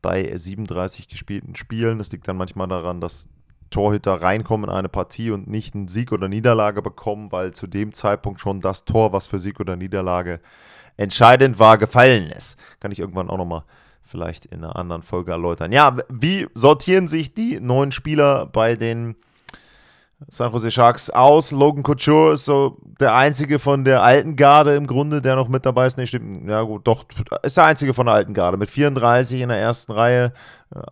bei 0.00 0.34
37 0.34 1.08
gespielten 1.08 1.54
Spielen. 1.54 1.98
Das 1.98 2.10
liegt 2.12 2.26
dann 2.26 2.38
manchmal 2.38 2.68
daran, 2.68 3.02
dass 3.02 3.28
Torhüter 3.68 4.22
reinkommen 4.22 4.70
in 4.70 4.74
eine 4.74 4.88
Partie 4.88 5.30
und 5.30 5.46
nicht 5.46 5.74
einen 5.74 5.88
Sieg 5.88 6.12
oder 6.12 6.28
Niederlage 6.28 6.82
bekommen, 6.82 7.30
weil 7.30 7.52
zu 7.52 7.66
dem 7.66 7.92
Zeitpunkt 7.92 8.40
schon 8.40 8.60
das 8.60 8.84
Tor, 8.84 9.12
was 9.12 9.26
für 9.26 9.38
Sieg 9.38 9.60
oder 9.60 9.76
Niederlage 9.76 10.40
entscheidend 11.00 11.58
war, 11.58 11.78
gefallen 11.78 12.30
ist. 12.30 12.58
Kann 12.78 12.92
ich 12.92 12.98
irgendwann 12.98 13.30
auch 13.30 13.38
nochmal 13.38 13.64
vielleicht 14.02 14.44
in 14.46 14.62
einer 14.62 14.76
anderen 14.76 15.02
Folge 15.02 15.30
erläutern. 15.30 15.72
Ja, 15.72 15.96
wie 16.08 16.46
sortieren 16.54 17.08
sich 17.08 17.32
die 17.32 17.58
neuen 17.58 17.90
Spieler 17.90 18.46
bei 18.46 18.74
den 18.74 19.16
San 20.28 20.52
Jose 20.52 20.70
Sharks 20.70 21.08
aus? 21.08 21.52
Logan 21.52 21.82
Couture 21.82 22.34
ist 22.34 22.44
so 22.44 22.76
der 23.00 23.14
einzige 23.14 23.58
von 23.58 23.84
der 23.84 24.02
alten 24.02 24.36
Garde 24.36 24.74
im 24.74 24.86
Grunde, 24.86 25.22
der 25.22 25.36
noch 25.36 25.48
mit 25.48 25.64
dabei 25.64 25.86
ist. 25.86 25.96
Nee, 25.96 26.04
stimmt. 26.04 26.46
Ja, 26.46 26.62
gut, 26.62 26.86
doch, 26.86 27.06
ist 27.42 27.56
der 27.56 27.64
einzige 27.64 27.94
von 27.94 28.04
der 28.04 28.16
alten 28.16 28.34
Garde. 28.34 28.58
Mit 28.58 28.68
34 28.68 29.40
in 29.40 29.48
der 29.48 29.58
ersten 29.58 29.92
Reihe. 29.92 30.34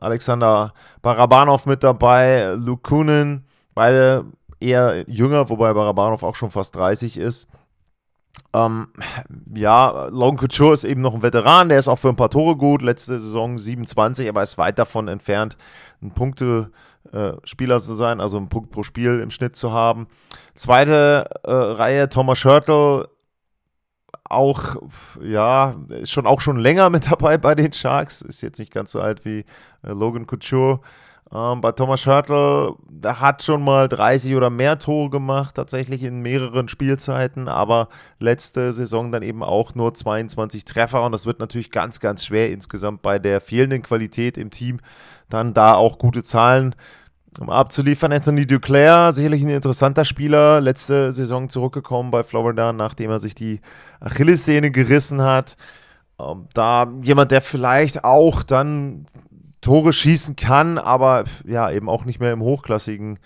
Alexander 0.00 0.73
Barabanov 1.03 1.67
mit 1.67 1.83
dabei. 1.83 2.55
Luke 2.55 2.83
Kunin, 2.83 3.45
beide 3.75 4.25
eher 4.59 5.05
jünger, 5.07 5.50
wobei 5.50 5.75
Barabanov 5.75 6.23
auch 6.23 6.35
schon 6.35 6.50
fast 6.50 6.75
30 6.77 7.19
ist. 7.19 7.49
Ähm, 8.55 8.88
ja, 9.55 10.07
Logan 10.07 10.38
Couture 10.38 10.73
ist 10.73 10.85
eben 10.85 11.02
noch 11.02 11.14
ein 11.14 11.23
Veteran, 11.23 11.69
der 11.69 11.78
ist 11.78 11.88
auch 11.88 11.99
für 11.99 12.09
ein 12.09 12.17
paar 12.17 12.31
Tore 12.31 12.57
gut. 12.57 12.83
Letzte 12.83 13.21
Saison 13.21 13.59
27, 13.59 14.28
aber 14.28 14.43
ist 14.43 14.59
weit 14.59 14.78
davon 14.78 15.09
entfernt, 15.09 15.57
ein 16.02 16.12
Punkte-Spieler 16.12 17.76
äh, 17.76 17.81
zu 17.81 17.95
sein, 17.95 18.21
also 18.21 18.38
einen 18.38 18.49
Punkt 18.49 18.71
pro 18.71 18.83
Spiel 18.83 19.21
im 19.21 19.31
Schnitt 19.31 19.57
zu 19.57 19.73
haben. 19.73 20.09
Zweite 20.55 21.28
äh, 21.45 21.52
Reihe, 21.52 22.09
Thomas 22.09 22.38
Schörtl, 22.38 23.07
auch, 24.25 24.76
ja, 25.23 25.76
ist 25.88 26.11
schon 26.11 26.26
auch 26.26 26.40
schon 26.40 26.59
länger 26.59 26.90
mit 26.90 27.11
dabei 27.11 27.38
bei 27.38 27.55
den 27.55 27.73
Sharks, 27.73 28.23
ist 28.23 28.43
jetzt 28.43 28.59
nicht 28.59 28.73
ganz 28.73 28.93
so 28.93 29.00
alt 29.00 29.25
wie 29.25 29.45
äh, 29.83 29.93
Logan 29.93 30.26
Couture. 30.26 30.81
Ähm, 31.33 31.61
bei 31.61 31.73
Thomas 31.73 32.07
Hörtl, 32.07 32.75
der 32.89 33.21
hat 33.21 33.43
schon 33.43 33.63
mal 33.63 33.89
30 33.89 34.35
oder 34.35 34.49
mehr 34.49 34.79
Tore 34.79 35.11
gemacht, 35.11 35.57
tatsächlich 35.57 36.03
in 36.03 36.21
mehreren 36.21 36.69
Spielzeiten, 36.69 37.49
aber 37.49 37.89
letzte 38.19 38.73
Saison 38.73 39.13
dann 39.13 39.23
eben 39.23 39.43
auch 39.43 39.75
nur 39.75 39.93
22 39.93 40.65
Treffer 40.65 41.05
und 41.05 41.13
das 41.13 41.27
wird 41.27 41.39
natürlich 41.39 41.71
ganz, 41.71 42.01
ganz 42.01 42.25
schwer 42.25 42.51
insgesamt 42.51 43.03
bei 43.03 43.19
der 43.19 43.41
fehlenden 43.43 43.83
Qualität 43.83 44.39
im 44.39 44.51
Team 44.51 44.81
dann 45.29 45.53
da 45.53 45.75
auch 45.75 45.99
gute 45.99 46.23
Zahlen 46.23 46.75
um 47.39 47.51
abzuliefern. 47.51 48.13
Anthony 48.13 48.47
Duclair, 48.47 49.13
sicherlich 49.13 49.43
ein 49.43 49.51
interessanter 49.51 50.07
Spieler, 50.07 50.63
letzte 50.63 51.13
Saison 51.13 51.51
zurückgekommen 51.51 52.11
bei 52.11 52.25
Florida, 52.25 52.73
nachdem 52.73 53.11
er 53.11 53.19
sich 53.19 53.35
die 53.35 53.61
Achillessehne 54.01 54.71
gerissen 54.71 55.23
hat. 55.23 55.57
Ähm, 56.19 56.49
da 56.55 56.91
jemand, 57.03 57.31
der 57.33 57.43
vielleicht 57.43 58.03
auch 58.03 58.43
dann 58.43 59.07
Tore 59.61 59.93
schießen 59.93 60.37
kann, 60.37 60.79
aber 60.79 61.25
ja, 61.47 61.71
eben 61.71 61.88
auch 61.88 62.05
nicht 62.05 62.21
mehr 62.21 62.33
im 62.33 62.43
hochklassigen 62.43 63.19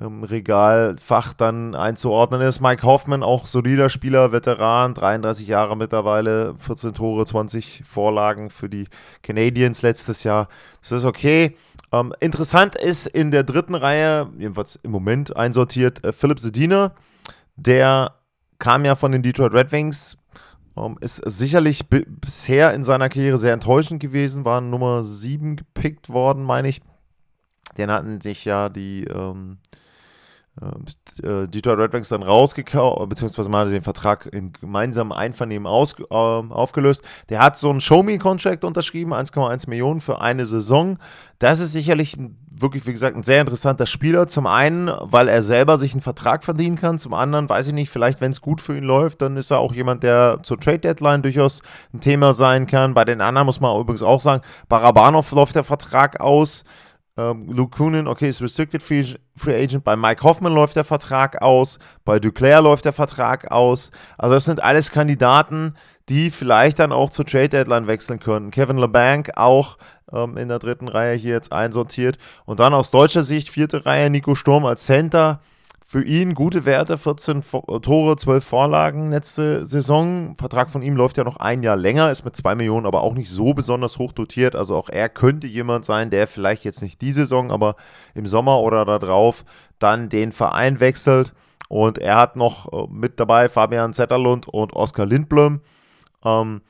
ähm, 0.00 0.24
Regalfach 0.24 1.34
dann 1.34 1.74
einzuordnen 1.74 2.40
ist. 2.40 2.60
Mike 2.60 2.82
Hoffman, 2.82 3.22
auch 3.22 3.46
solider 3.46 3.88
Spieler, 3.88 4.32
Veteran, 4.32 4.94
33 4.94 5.46
Jahre 5.46 5.76
mittlerweile, 5.76 6.54
14 6.58 6.94
Tore, 6.94 7.26
20 7.26 7.82
Vorlagen 7.84 8.50
für 8.50 8.68
die 8.68 8.86
Canadiens 9.22 9.82
letztes 9.82 10.24
Jahr. 10.24 10.48
Das 10.80 10.92
ist 10.92 11.04
okay. 11.04 11.56
Ähm, 11.92 12.12
interessant 12.20 12.74
ist 12.74 13.06
in 13.06 13.30
der 13.30 13.44
dritten 13.44 13.74
Reihe, 13.74 14.28
jedenfalls 14.38 14.76
im 14.82 14.90
Moment 14.90 15.36
einsortiert, 15.36 16.04
äh, 16.04 16.12
Philipp 16.12 16.40
Sedina. 16.40 16.92
Der 17.56 18.14
kam 18.58 18.84
ja 18.84 18.96
von 18.96 19.12
den 19.12 19.22
Detroit 19.22 19.52
Red 19.52 19.72
Wings, 19.72 20.16
um, 20.74 20.92
ähm, 20.92 20.98
ist 21.00 21.16
sicherlich 21.16 21.88
bisher 21.88 22.74
in 22.74 22.82
seiner 22.82 23.08
Karriere 23.08 23.38
sehr 23.38 23.52
enttäuschend 23.52 24.00
gewesen, 24.00 24.44
war 24.44 24.60
Nummer 24.60 25.02
7 25.02 25.56
gepickt 25.56 26.08
worden, 26.10 26.42
meine 26.42 26.68
ich. 26.68 26.80
Den 27.78 27.90
hatten 27.90 28.20
sich 28.20 28.44
ja 28.44 28.68
die 28.68 29.04
ähm, 29.04 29.58
äh, 30.60 31.48
Detroit 31.48 31.78
Red 31.78 31.92
Wings 31.92 32.08
dann 32.08 32.22
rausgekauft, 32.22 33.08
beziehungsweise 33.08 33.48
man 33.48 33.66
hat 33.66 33.72
den 33.72 33.82
Vertrag 33.82 34.26
in 34.26 34.52
gemeinsamem 34.52 35.12
Einvernehmen 35.12 35.66
aus, 35.66 35.98
äh, 35.98 36.04
aufgelöst. 36.14 37.02
Der 37.28 37.40
hat 37.40 37.56
so 37.56 37.70
einen 37.70 37.80
Show-Me-Contract 37.80 38.64
unterschrieben, 38.64 39.12
1,1 39.12 39.68
Millionen 39.68 40.00
für 40.00 40.20
eine 40.20 40.46
Saison. 40.46 40.98
Das 41.40 41.58
ist 41.58 41.72
sicherlich 41.72 42.16
wirklich, 42.48 42.86
wie 42.86 42.92
gesagt, 42.92 43.16
ein 43.16 43.24
sehr 43.24 43.40
interessanter 43.40 43.86
Spieler. 43.86 44.28
Zum 44.28 44.46
einen, 44.46 44.90
weil 45.00 45.26
er 45.26 45.42
selber 45.42 45.76
sich 45.76 45.92
einen 45.92 46.02
Vertrag 46.02 46.44
verdienen 46.44 46.76
kann. 46.76 47.00
Zum 47.00 47.14
anderen, 47.14 47.48
weiß 47.48 47.66
ich 47.66 47.72
nicht, 47.72 47.90
vielleicht, 47.90 48.20
wenn 48.20 48.30
es 48.30 48.40
gut 48.40 48.60
für 48.60 48.76
ihn 48.76 48.84
läuft, 48.84 49.22
dann 49.22 49.36
ist 49.36 49.50
er 49.50 49.58
auch 49.58 49.74
jemand, 49.74 50.04
der 50.04 50.38
zur 50.44 50.58
Trade-Deadline 50.58 51.22
durchaus 51.22 51.62
ein 51.92 52.00
Thema 52.00 52.32
sein 52.32 52.68
kann. 52.68 52.94
Bei 52.94 53.04
den 53.04 53.20
anderen 53.20 53.46
muss 53.46 53.60
man 53.60 53.78
übrigens 53.80 54.02
auch 54.02 54.20
sagen, 54.20 54.42
Barabanov 54.68 55.32
läuft 55.32 55.56
der 55.56 55.64
Vertrag 55.64 56.20
aus. 56.20 56.64
Ähm, 57.16 57.48
Luke 57.48 57.76
Kunin, 57.76 58.08
okay, 58.08 58.28
ist 58.28 58.42
Restricted 58.42 58.82
Free, 58.82 59.04
Free, 59.36 59.62
Agent. 59.62 59.84
Bei 59.84 59.94
Mike 59.94 60.22
Hoffman 60.22 60.52
läuft 60.52 60.76
der 60.76 60.84
Vertrag 60.84 61.42
aus. 61.42 61.78
Bei 62.04 62.18
Duclair 62.18 62.60
läuft 62.60 62.84
der 62.84 62.92
Vertrag 62.92 63.52
aus. 63.52 63.92
Also, 64.18 64.34
das 64.34 64.44
sind 64.44 64.62
alles 64.62 64.90
Kandidaten, 64.90 65.74
die 66.08 66.30
vielleicht 66.30 66.78
dann 66.78 66.92
auch 66.92 67.10
zur 67.10 67.24
Trade 67.24 67.50
Deadline 67.50 67.86
wechseln 67.86 68.18
können. 68.18 68.50
Kevin 68.50 68.78
LeBanc 68.78 69.30
auch 69.36 69.78
ähm, 70.12 70.36
in 70.36 70.48
der 70.48 70.58
dritten 70.58 70.88
Reihe 70.88 71.14
hier 71.16 71.34
jetzt 71.34 71.52
einsortiert. 71.52 72.18
Und 72.46 72.60
dann 72.60 72.74
aus 72.74 72.90
deutscher 72.90 73.22
Sicht, 73.22 73.48
vierte 73.48 73.86
Reihe, 73.86 74.10
Nico 74.10 74.34
Sturm 74.34 74.66
als 74.66 74.84
Center. 74.84 75.40
Für 75.94 76.02
ihn 76.02 76.34
gute 76.34 76.64
Werte, 76.64 76.98
14 76.98 77.38
äh, 77.68 77.78
Tore, 77.78 78.16
12 78.16 78.44
Vorlagen 78.44 79.10
letzte 79.10 79.64
Saison. 79.64 80.34
Vertrag 80.36 80.68
von 80.68 80.82
ihm 80.82 80.96
läuft 80.96 81.18
ja 81.18 81.22
noch 81.22 81.36
ein 81.36 81.62
Jahr 81.62 81.76
länger, 81.76 82.10
ist 82.10 82.24
mit 82.24 82.34
2 82.34 82.56
Millionen 82.56 82.84
aber 82.84 83.02
auch 83.02 83.14
nicht 83.14 83.30
so 83.30 83.54
besonders 83.54 83.96
hoch 83.96 84.10
dotiert. 84.10 84.56
Also 84.56 84.74
auch 84.74 84.88
er 84.88 85.08
könnte 85.08 85.46
jemand 85.46 85.84
sein, 85.84 86.10
der 86.10 86.26
vielleicht 86.26 86.64
jetzt 86.64 86.82
nicht 86.82 87.00
die 87.00 87.12
Saison, 87.12 87.52
aber 87.52 87.76
im 88.12 88.26
Sommer 88.26 88.58
oder 88.58 88.84
darauf 88.84 89.44
dann 89.78 90.08
den 90.08 90.32
Verein 90.32 90.80
wechselt. 90.80 91.32
Und 91.68 91.98
er 91.98 92.16
hat 92.16 92.34
noch 92.34 92.72
äh, 92.72 92.88
mit 92.90 93.20
dabei 93.20 93.48
Fabian 93.48 93.94
Zetterlund 93.94 94.48
und 94.48 94.72
Oskar 94.72 95.06
Lindblom. 95.06 95.60
Ähm, 96.24 96.62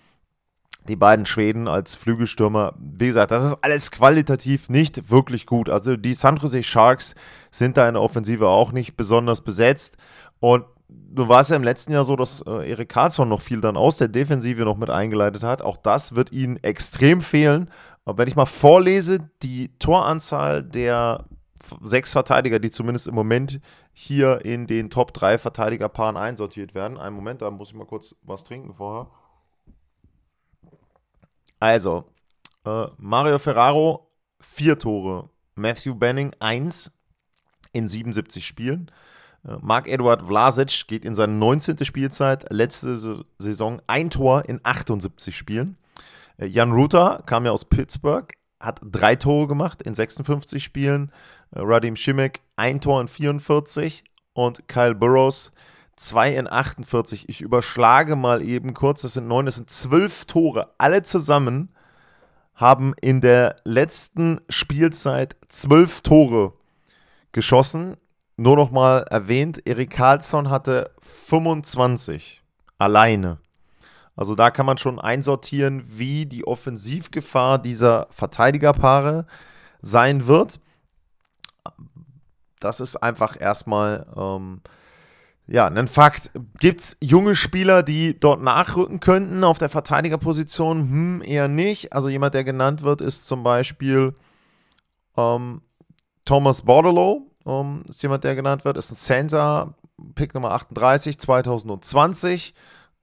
die 0.88 0.96
beiden 0.96 1.26
Schweden 1.26 1.68
als 1.68 1.94
Flügelstürmer. 1.94 2.74
Wie 2.78 3.06
gesagt, 3.06 3.30
das 3.30 3.44
ist 3.44 3.58
alles 3.62 3.90
qualitativ 3.90 4.68
nicht 4.68 5.10
wirklich 5.10 5.46
gut. 5.46 5.68
Also 5.68 5.96
die 5.96 6.14
San 6.14 6.36
Jose 6.36 6.62
Sharks 6.62 7.14
sind 7.50 7.76
da 7.76 7.88
in 7.88 7.94
der 7.94 8.02
Offensive 8.02 8.48
auch 8.48 8.72
nicht 8.72 8.96
besonders 8.96 9.40
besetzt. 9.40 9.96
Und 10.40 10.64
nun 10.88 11.28
war 11.28 11.40
es 11.40 11.48
ja 11.48 11.56
im 11.56 11.62
letzten 11.62 11.92
Jahr 11.92 12.04
so, 12.04 12.16
dass 12.16 12.42
äh, 12.42 12.70
Erik 12.70 12.90
Karlsson 12.90 13.28
noch 13.28 13.40
viel 13.40 13.60
dann 13.60 13.76
aus 13.76 13.96
der 13.96 14.08
Defensive 14.08 14.64
noch 14.64 14.76
mit 14.76 14.90
eingeleitet 14.90 15.42
hat. 15.42 15.62
Auch 15.62 15.76
das 15.76 16.14
wird 16.14 16.32
ihnen 16.32 16.62
extrem 16.62 17.22
fehlen. 17.22 17.70
Aber 18.04 18.18
wenn 18.18 18.28
ich 18.28 18.36
mal 18.36 18.46
vorlese, 18.46 19.18
die 19.42 19.70
Toranzahl 19.78 20.62
der 20.62 21.24
sechs 21.82 22.12
Verteidiger, 22.12 22.58
die 22.58 22.70
zumindest 22.70 23.08
im 23.08 23.14
Moment 23.14 23.60
hier 23.92 24.44
in 24.44 24.66
den 24.66 24.90
Top 24.90 25.14
3 25.14 25.38
Verteidigerpaaren 25.38 26.16
einsortiert 26.16 26.74
werden. 26.74 26.98
Einen 26.98 27.16
Moment, 27.16 27.42
da 27.42 27.50
muss 27.50 27.70
ich 27.70 27.74
mal 27.74 27.86
kurz 27.86 28.14
was 28.22 28.44
trinken 28.44 28.74
vorher. 28.74 29.10
Also, 31.60 32.04
äh, 32.64 32.86
Mario 32.98 33.38
Ferraro, 33.38 34.10
vier 34.40 34.78
Tore. 34.78 35.30
Matthew 35.54 35.94
Benning, 35.94 36.32
eins 36.40 36.92
in 37.72 37.88
77 37.88 38.46
Spielen. 38.46 38.90
Äh, 39.46 39.56
Marc-Edouard 39.60 40.22
Vlasic 40.26 40.86
geht 40.86 41.04
in 41.04 41.14
seine 41.14 41.34
19. 41.34 41.84
Spielzeit, 41.84 42.52
letzte 42.52 43.24
Saison 43.38 43.80
ein 43.86 44.10
Tor 44.10 44.44
in 44.48 44.60
78 44.62 45.36
Spielen. 45.36 45.76
Äh, 46.38 46.46
Jan 46.46 46.72
Ruther 46.72 47.22
kam 47.26 47.44
ja 47.44 47.52
aus 47.52 47.64
Pittsburgh, 47.64 48.32
hat 48.60 48.80
drei 48.82 49.16
Tore 49.16 49.46
gemacht 49.46 49.82
in 49.82 49.94
56 49.94 50.62
Spielen. 50.62 51.12
Äh, 51.52 51.60
Radim 51.60 51.96
Šimek 51.96 52.40
ein 52.56 52.80
Tor 52.80 53.00
in 53.00 53.08
44 53.08 54.04
und 54.32 54.68
Kyle 54.68 54.94
Burrows 54.94 55.52
2 55.96 56.34
in 56.34 56.50
48. 56.50 57.28
Ich 57.28 57.40
überschlage 57.40 58.16
mal 58.16 58.42
eben 58.42 58.74
kurz, 58.74 59.02
das 59.02 59.14
sind 59.14 59.28
neun, 59.28 59.46
das 59.46 59.56
sind 59.56 59.70
zwölf 59.70 60.24
Tore, 60.24 60.70
alle 60.78 61.02
zusammen 61.02 61.70
haben 62.54 62.94
in 63.00 63.20
der 63.20 63.56
letzten 63.64 64.40
Spielzeit 64.48 65.36
zwölf 65.48 66.02
Tore 66.02 66.52
geschossen. 67.32 67.96
Nur 68.36 68.56
noch 68.56 68.70
mal 68.70 69.04
erwähnt, 69.10 69.66
Erik 69.66 69.90
Karlsson 69.90 70.50
hatte 70.50 70.90
25 71.00 72.42
alleine. 72.78 73.38
Also 74.16 74.34
da 74.34 74.50
kann 74.50 74.66
man 74.66 74.78
schon 74.78 75.00
einsortieren, 75.00 75.82
wie 75.86 76.26
die 76.26 76.46
Offensivgefahr 76.46 77.58
dieser 77.58 78.06
Verteidigerpaare 78.10 79.26
sein 79.82 80.26
wird. 80.26 80.60
Das 82.60 82.80
ist 82.80 82.96
einfach 82.96 83.40
erstmal 83.40 84.06
ähm, 84.16 84.60
ja, 85.46 85.66
ein 85.66 85.88
Fakt. 85.88 86.30
Gibt 86.58 86.80
es 86.80 86.96
junge 87.00 87.34
Spieler, 87.34 87.82
die 87.82 88.18
dort 88.18 88.40
nachrücken 88.42 89.00
könnten 89.00 89.44
auf 89.44 89.58
der 89.58 89.68
Verteidigerposition? 89.68 90.78
Hm, 90.78 91.22
eher 91.24 91.48
nicht. 91.48 91.92
Also 91.92 92.08
jemand, 92.08 92.34
der 92.34 92.44
genannt 92.44 92.82
wird, 92.82 93.02
ist 93.02 93.26
zum 93.26 93.42
Beispiel 93.42 94.14
ähm, 95.16 95.60
Thomas 96.24 96.62
Bordelow. 96.62 97.30
Ähm, 97.46 97.82
ist 97.86 98.02
jemand, 98.02 98.24
der 98.24 98.34
genannt 98.34 98.64
wird. 98.64 98.78
Ist 98.78 98.90
ein 98.90 98.96
Center, 98.96 99.74
Pick 100.14 100.32
Nummer 100.32 100.52
38, 100.52 101.18
2020. 101.18 102.54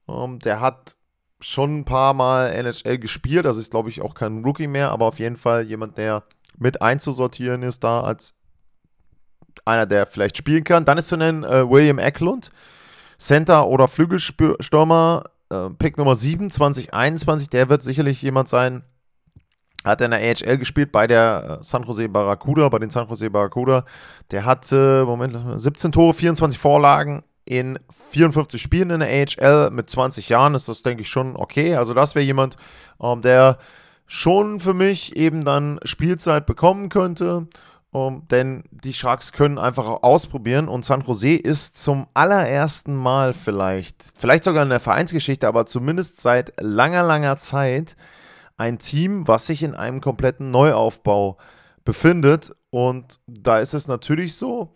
Ähm, 0.09 0.39
der 0.39 0.59
hat 0.61 0.95
schon 1.41 1.79
ein 1.79 1.85
paar 1.85 2.15
Mal 2.15 2.47
NHL 2.53 2.97
gespielt. 2.97 3.45
Also 3.45 3.59
ist, 3.59 3.71
glaube 3.71 3.89
ich, 3.89 4.01
auch 4.01 4.15
kein 4.15 4.43
Rookie 4.43 4.67
mehr, 4.67 4.91
aber 4.91 5.05
auf 5.05 5.19
jeden 5.19 5.37
Fall 5.37 5.63
jemand, 5.63 5.99
der 5.99 6.23
mit 6.57 6.81
einzusortieren 6.81 7.61
ist 7.61 7.83
da 7.83 8.01
als 8.01 8.33
einer, 9.65 9.85
der 9.85 10.05
vielleicht 10.05 10.37
spielen 10.37 10.63
kann. 10.63 10.85
Dann 10.85 10.97
ist 10.97 11.07
zu 11.07 11.17
nennen 11.17 11.43
äh, 11.43 11.69
William 11.69 11.99
Eklund, 11.99 12.49
Center 13.17 13.67
oder 13.67 13.87
Flügelstürmer, 13.87 15.23
äh, 15.51 15.69
Pick 15.77 15.97
Nummer 15.97 16.15
7, 16.15 16.49
2021. 16.49 17.49
Der 17.49 17.69
wird 17.69 17.83
sicherlich 17.83 18.21
jemand 18.21 18.47
sein, 18.47 18.83
hat 19.83 20.01
in 20.01 20.11
der 20.11 20.19
AHL 20.19 20.57
gespielt 20.57 20.91
bei 20.91 21.07
der 21.07 21.59
äh, 21.59 21.63
San 21.63 21.83
Jose 21.83 22.07
Barracuda, 22.09 22.69
bei 22.69 22.79
den 22.79 22.89
San 22.89 23.07
Jose 23.07 23.29
Barracuda. 23.29 23.85
Der 24.31 24.45
hatte, 24.45 25.05
Moment, 25.05 25.37
17 25.61 25.91
Tore, 25.91 26.13
24 26.13 26.59
Vorlagen 26.59 27.23
in 27.45 27.79
54 28.11 28.61
Spielen 28.61 28.91
in 28.91 28.99
der 28.99 29.09
AHL 29.09 29.71
mit 29.71 29.89
20 29.89 30.29
Jahren. 30.29 30.55
Ist 30.55 30.69
das, 30.69 30.83
denke 30.83 31.01
ich, 31.01 31.09
schon 31.09 31.35
okay. 31.35 31.75
Also, 31.75 31.93
das 31.93 32.15
wäre 32.15 32.25
jemand, 32.25 32.55
ähm, 33.01 33.21
der 33.21 33.57
schon 34.05 34.59
für 34.59 34.73
mich 34.73 35.15
eben 35.15 35.45
dann 35.45 35.79
Spielzeit 35.83 36.45
bekommen 36.45 36.89
könnte. 36.89 37.47
Um, 37.93 38.25
denn 38.29 38.63
die 38.71 38.93
Sharks 38.93 39.33
können 39.33 39.57
einfach 39.57 39.85
ausprobieren 39.85 40.69
und 40.69 40.85
San 40.85 41.01
Jose 41.01 41.35
ist 41.35 41.77
zum 41.77 42.07
allerersten 42.13 42.95
Mal 42.95 43.33
vielleicht, 43.33 44.13
vielleicht 44.15 44.45
sogar 44.45 44.63
in 44.63 44.69
der 44.69 44.79
Vereinsgeschichte, 44.79 45.45
aber 45.45 45.65
zumindest 45.65 46.21
seit 46.21 46.53
langer, 46.61 47.03
langer 47.03 47.35
Zeit 47.37 47.97
ein 48.55 48.79
Team, 48.79 49.27
was 49.27 49.47
sich 49.47 49.61
in 49.61 49.75
einem 49.75 49.99
kompletten 49.99 50.51
Neuaufbau 50.51 51.37
befindet. 51.83 52.55
Und 52.69 53.19
da 53.27 53.57
ist 53.59 53.73
es 53.73 53.89
natürlich 53.89 54.35
so, 54.35 54.73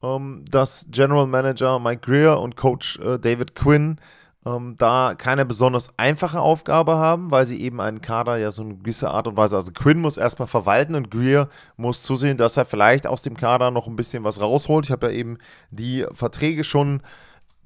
um, 0.00 0.44
dass 0.44 0.88
General 0.90 1.26
Manager 1.26 1.78
Mike 1.78 2.02
Greer 2.02 2.38
und 2.38 2.56
Coach 2.56 2.98
uh, 2.98 3.16
David 3.16 3.54
Quinn 3.54 3.98
ähm, 4.46 4.76
da 4.78 5.14
keine 5.16 5.44
besonders 5.44 5.98
einfache 5.98 6.40
Aufgabe 6.40 6.96
haben, 6.96 7.30
weil 7.30 7.46
sie 7.46 7.60
eben 7.60 7.80
einen 7.80 8.00
Kader 8.00 8.36
ja 8.36 8.50
so 8.50 8.62
eine 8.62 8.76
gewisse 8.76 9.10
Art 9.10 9.26
und 9.26 9.36
Weise, 9.36 9.56
also 9.56 9.72
Quinn 9.72 10.00
muss 10.00 10.16
erstmal 10.16 10.48
verwalten 10.48 10.94
und 10.94 11.10
Greer 11.10 11.48
muss 11.76 12.02
zusehen, 12.02 12.36
dass 12.36 12.56
er 12.56 12.64
vielleicht 12.64 13.06
aus 13.06 13.22
dem 13.22 13.36
Kader 13.36 13.70
noch 13.70 13.86
ein 13.86 13.96
bisschen 13.96 14.24
was 14.24 14.40
rausholt. 14.40 14.86
Ich 14.86 14.92
habe 14.92 15.08
ja 15.08 15.12
eben 15.12 15.38
die 15.70 16.06
Verträge 16.12 16.64
schon 16.64 17.02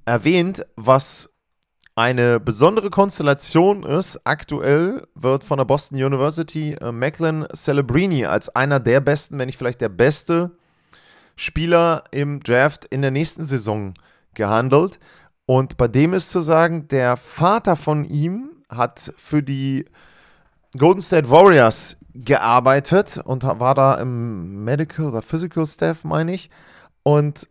erwähnt, 0.05 0.67
was 0.76 1.33
eine 1.95 2.41
besondere 2.41 2.91
Konstellation 2.91 3.83
ist. 3.83 4.21
Aktuell 4.25 5.07
wird 5.14 5.45
von 5.45 5.59
der 5.59 5.67
Boston 5.67 6.02
University 6.02 6.73
äh, 6.81 6.91
Macklin 6.91 7.47
Celebrini 7.55 8.25
als 8.26 8.49
einer 8.49 8.81
der 8.81 9.00
besten, 9.00 9.38
wenn 9.38 9.47
nicht 9.47 9.59
vielleicht 9.59 9.81
der 9.81 9.91
beste 9.91 10.52
Spieler 11.37 12.05
im 12.11 12.43
Draft 12.43 12.87
in 12.87 13.02
der 13.02 13.11
nächsten 13.11 13.45
Saison 13.45 13.95
gehandelt. 14.35 14.99
Und 15.52 15.76
bei 15.76 15.87
dem 15.87 16.14
ist 16.14 16.30
zu 16.30 16.40
sagen, 16.40 16.88
der 16.88 17.18
Vater 17.18 17.76
von 17.76 18.06
ihm 18.06 18.52
hat 18.71 19.12
für 19.18 19.42
die 19.42 19.85
Golden 20.78 21.02
State 21.02 21.28
Warriors 21.28 21.99
gearbeitet 22.14 23.21
und 23.23 23.44
war 23.44 23.75
da 23.75 23.97
im 23.97 24.64
Medical 24.64 25.09
oder 25.09 25.21
Physical 25.21 25.66
Staff, 25.66 26.04
meine 26.04 26.32
ich. 26.32 26.49
Und 27.02 27.48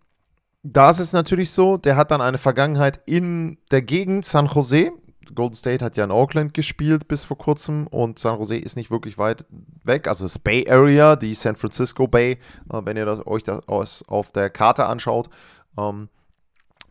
da 0.64 0.90
ist 0.90 0.98
es 0.98 1.14
natürlich 1.14 1.52
so, 1.52 1.78
der 1.78 1.96
hat 1.96 2.10
dann 2.10 2.22
eine 2.22 2.40
Vergangenheit 2.40 3.02
in 3.06 3.60
der 3.70 3.84
Gegend 3.84 4.26
San 4.26 4.48
Jose. 4.48 4.92
Golden 5.36 5.54
State 5.54 5.86
hat 5.86 5.96
ja 5.96 6.04
in 6.04 6.12
Oakland 6.12 6.56
gespielt 6.56 7.08
bis 7.08 7.24
vor 7.24 7.38
kurzem 7.38 7.86
und 7.86 8.18
San 8.18 8.40
Jose 8.40 8.56
ist 8.56 8.78
nicht 8.78 8.90
wirklich 8.90 9.20
weit 9.20 9.46
weg. 9.84 10.08
Also 10.08 10.26
das 10.26 10.40
Bay 10.40 10.68
Area, 10.68 11.16
die 11.16 11.36
San 11.36 11.56
Francisco 11.56 12.08
Bay, 12.08 12.32
äh, 12.32 12.82
wenn 12.84 12.98
ihr 12.98 13.06
das, 13.06 13.28
euch 13.28 13.44
das 13.44 14.04
auf 14.08 14.32
der 14.32 14.50
Karte 14.50 14.88
anschaut. 14.88 15.30
Ähm, 15.78 16.10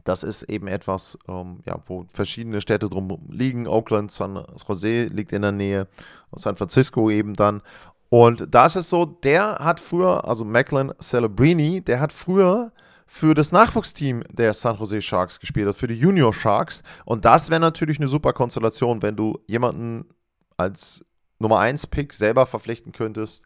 das 0.04 0.22
ist 0.22 0.44
eben 0.44 0.66
etwas, 0.66 1.18
ähm, 1.28 1.60
ja, 1.66 1.78
wo 1.86 2.06
verschiedene 2.12 2.60
Städte 2.60 2.88
drum 2.88 3.18
liegen. 3.28 3.66
Oakland, 3.66 4.10
San 4.10 4.44
Jose 4.66 5.04
liegt 5.04 5.32
in 5.32 5.42
der 5.42 5.52
Nähe, 5.52 5.88
San 6.36 6.56
Francisco 6.56 7.10
eben 7.10 7.34
dann. 7.34 7.62
Und 8.08 8.52
da 8.52 8.66
ist 8.66 8.76
es 8.76 8.90
so, 8.90 9.06
der 9.06 9.58
hat 9.60 9.78
früher, 9.80 10.26
also 10.26 10.44
Macklin 10.44 10.92
Celebrini, 11.00 11.80
der 11.80 12.00
hat 12.00 12.12
früher 12.12 12.72
für 13.06 13.34
das 13.34 13.52
Nachwuchsteam 13.52 14.22
der 14.30 14.52
San 14.52 14.76
Jose 14.76 15.02
Sharks 15.02 15.40
gespielt 15.40 15.68
hat, 15.68 15.76
für 15.76 15.88
die 15.88 15.94
Junior 15.94 16.32
Sharks. 16.32 16.82
Und 17.04 17.24
das 17.24 17.50
wäre 17.50 17.60
natürlich 17.60 17.98
eine 17.98 18.08
super 18.08 18.32
Konstellation, 18.32 19.02
wenn 19.02 19.16
du 19.16 19.38
jemanden 19.46 20.06
als 20.56 21.04
Nummer 21.40 21.58
1 21.58 21.88
Pick 21.88 22.12
selber 22.12 22.46
verpflichten 22.46 22.92
könntest, 22.92 23.44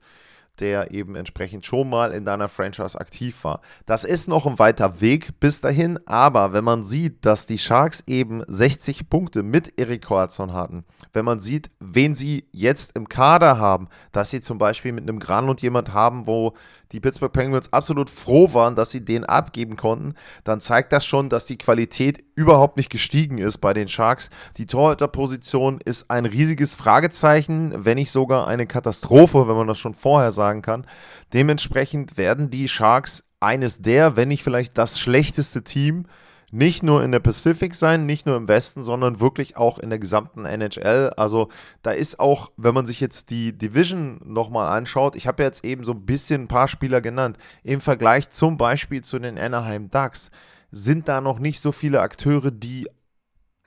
der 0.61 0.93
eben 0.93 1.17
entsprechend 1.17 1.67
schon 1.67 1.89
mal 1.89 2.13
in 2.13 2.25
deiner 2.25 2.49
Franchise 2.49 2.99
aktiv 2.99 3.45
war. 3.45 3.61
Das 3.87 4.05
ist 4.05 4.29
noch 4.29 4.47
ein 4.47 4.59
weiter 4.59 5.01
Weg 5.01 5.41
bis 5.41 5.61
dahin, 5.61 5.99
aber 6.07 6.53
wenn 6.53 6.65
man 6.65 6.85
sieht, 6.85 7.25
dass 7.27 7.47
die 7.47 7.59
Sharks 7.59 8.03
eben 8.07 8.43
60 8.47 9.09
Punkte 9.09 9.43
mit 9.43 9.79
Erik 9.79 10.07
Karlsson 10.07 10.53
hatten, 10.53 10.85
wenn 11.13 11.25
man 11.25 11.41
sieht, 11.41 11.71
wen 11.81 12.15
sie 12.15 12.49
jetzt 12.53 12.97
im 12.97 13.09
Kader 13.09 13.59
haben, 13.59 13.89
dass 14.13 14.31
sie 14.31 14.41
zum 14.41 14.59
Beispiel 14.59 14.93
mit 14.93 15.09
einem 15.09 15.19
Granlund 15.19 15.63
jemand 15.63 15.93
haben, 15.93 16.27
wo 16.27 16.55
die 16.95 17.01
Pittsburgh 17.01 17.33
Penguins 17.33 17.73
absolut 17.73 18.09
froh 18.09 18.55
waren, 18.55 18.77
dass 18.77 18.93
sie 18.93 19.05
den 19.05 19.25
abgeben 19.25 19.77
konnten, 19.77 20.15
dann 20.45 20.61
zeigt 20.61 20.93
das 20.93 21.05
schon, 21.05 21.29
dass 21.29 21.47
die 21.47 21.59
Qualität 21.59 22.25
überhaupt 22.37 22.77
nicht 22.77 22.89
gestiegen 22.89 23.39
ist 23.39 23.59
bei 23.59 23.75
den 23.75 23.89
Sharks. 23.89 24.31
Die 24.57 24.67
Torhüterposition 24.67 25.81
ist 25.85 26.09
ein 26.11 26.25
riesiges 26.25 26.77
Fragezeichen, 26.77 27.85
wenn 27.85 27.97
nicht 27.97 28.13
sogar 28.13 28.47
eine 28.47 28.67
Katastrophe, 28.67 29.49
wenn 29.49 29.57
man 29.57 29.67
das 29.67 29.79
schon 29.79 29.95
vorher 29.95 30.31
sagen 30.31 30.63
kann. 30.63 30.87
Dementsprechend 31.33 32.17
werden 32.17 32.51
die 32.51 32.69
Sharks 32.69 33.25
eines 33.41 33.83
der, 33.83 34.17
wenn 34.17 34.29
nicht 34.29 34.45
vielleicht 34.45 34.79
das 34.79 35.01
schlechteste 35.01 35.65
Team 35.65 36.07
nicht 36.51 36.83
nur 36.83 37.03
in 37.03 37.13
der 37.13 37.21
Pacific 37.21 37.75
sein, 37.75 38.07
nicht 38.07 38.27
nur 38.27 38.37
im 38.37 38.49
Westen, 38.49 38.83
sondern 38.83 39.21
wirklich 39.21 39.57
auch 39.57 39.79
in 39.79 39.91
der 39.91 39.99
gesamten 39.99 40.45
NHL. 40.45 41.13
Also 41.17 41.49
da 41.83 41.91
ist 41.91 42.21
auch, 42.21 42.53
wenn 42.57 42.75
man 42.75 42.87
sich 42.87 43.01
jetzt 43.01 43.31
die 43.31 43.57
Division 43.57 44.21
nochmal 44.25 44.77
anschaut, 44.77 45.17
ich 45.17 45.27
habe 45.27 45.43
jetzt 45.43 45.65
eben 45.65 45.85
so 45.85 45.93
ein 45.93 46.07
bisschen 46.07 46.43
ein 46.43 46.49
paar 46.49 46.69
Spieler 46.69 47.01
genannt, 47.01 47.39
im 47.63 47.81
Vergleich 47.81 48.31
zum 48.31 48.57
Beispiel 48.57 49.03
zu 49.03 49.19
den 49.19 49.39
Anaheim 49.39 49.91
Ducks 49.91 50.31
sind 50.71 51.09
da 51.09 51.21
noch 51.21 51.39
nicht 51.39 51.61
so 51.61 51.73
viele 51.73 52.01
Akteure, 52.01 52.51
die 52.51 52.89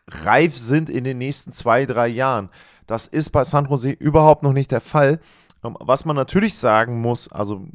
reif 0.10 0.56
sind 0.58 0.90
in 0.90 1.04
den 1.04 1.18
nächsten 1.18 1.52
zwei, 1.52 1.86
drei 1.86 2.08
Jahren. 2.08 2.50
Das 2.86 3.08
ist 3.08 3.32
bei 3.32 3.44
San 3.44 3.66
Jose 3.66 3.92
überhaupt 3.92 4.44
noch 4.44 4.54
nicht 4.54 4.72
der 4.72 4.82
Fall. 4.82 5.20
Ähm, 5.64 5.78
was 5.80 6.06
man 6.06 6.16
natürlich 6.16 6.58
sagen 6.58 7.02
muss, 7.02 7.32
also 7.32 7.66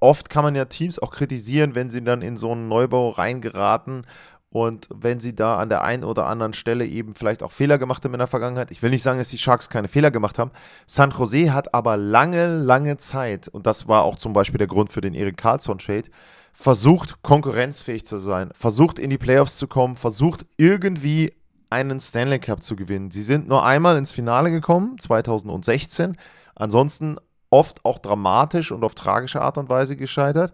oft 0.00 0.30
kann 0.30 0.44
man 0.44 0.54
ja 0.54 0.64
Teams 0.64 0.98
auch 0.98 1.12
kritisieren, 1.12 1.74
wenn 1.74 1.90
sie 1.90 2.02
dann 2.02 2.22
in 2.22 2.36
so 2.36 2.52
einen 2.52 2.68
Neubau 2.68 3.10
reingeraten 3.10 4.06
und 4.52 4.86
wenn 4.94 5.18
sie 5.18 5.34
da 5.34 5.56
an 5.56 5.70
der 5.70 5.82
einen 5.82 6.04
oder 6.04 6.26
anderen 6.26 6.52
Stelle 6.52 6.84
eben 6.84 7.14
vielleicht 7.14 7.42
auch 7.42 7.50
Fehler 7.50 7.78
gemacht 7.78 8.04
haben 8.04 8.12
in 8.12 8.18
der 8.18 8.26
Vergangenheit, 8.26 8.70
ich 8.70 8.82
will 8.82 8.90
nicht 8.90 9.02
sagen, 9.02 9.18
dass 9.18 9.30
die 9.30 9.38
Sharks 9.38 9.70
keine 9.70 9.88
Fehler 9.88 10.10
gemacht 10.10 10.38
haben. 10.38 10.50
San 10.86 11.10
Jose 11.10 11.54
hat 11.54 11.72
aber 11.72 11.96
lange, 11.96 12.58
lange 12.58 12.98
Zeit, 12.98 13.48
und 13.48 13.66
das 13.66 13.88
war 13.88 14.04
auch 14.04 14.16
zum 14.16 14.34
Beispiel 14.34 14.58
der 14.58 14.66
Grund 14.66 14.92
für 14.92 15.00
den 15.00 15.14
Erik 15.14 15.38
Carlson-Trade, 15.38 16.10
versucht, 16.52 17.22
konkurrenzfähig 17.22 18.04
zu 18.04 18.18
sein, 18.18 18.50
versucht 18.52 18.98
in 18.98 19.08
die 19.08 19.16
Playoffs 19.16 19.56
zu 19.56 19.66
kommen, 19.66 19.96
versucht 19.96 20.44
irgendwie 20.58 21.32
einen 21.70 21.98
Stanley 22.00 22.38
Cup 22.38 22.62
zu 22.62 22.76
gewinnen. 22.76 23.10
Sie 23.10 23.22
sind 23.22 23.48
nur 23.48 23.64
einmal 23.64 23.96
ins 23.96 24.12
Finale 24.12 24.50
gekommen, 24.50 24.98
2016. 24.98 26.18
Ansonsten 26.54 27.16
oft 27.48 27.82
auch 27.86 27.98
dramatisch 27.98 28.70
und 28.70 28.84
auf 28.84 28.94
tragische 28.94 29.40
Art 29.40 29.56
und 29.56 29.70
Weise 29.70 29.96
gescheitert. 29.96 30.52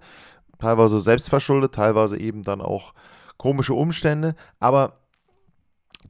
Teilweise 0.60 1.00
selbstverschuldet, 1.00 1.74
teilweise 1.74 2.16
eben 2.16 2.44
dann 2.44 2.60
auch 2.60 2.94
komische 3.38 3.74
Umstände, 3.74 4.34
aber 4.60 5.00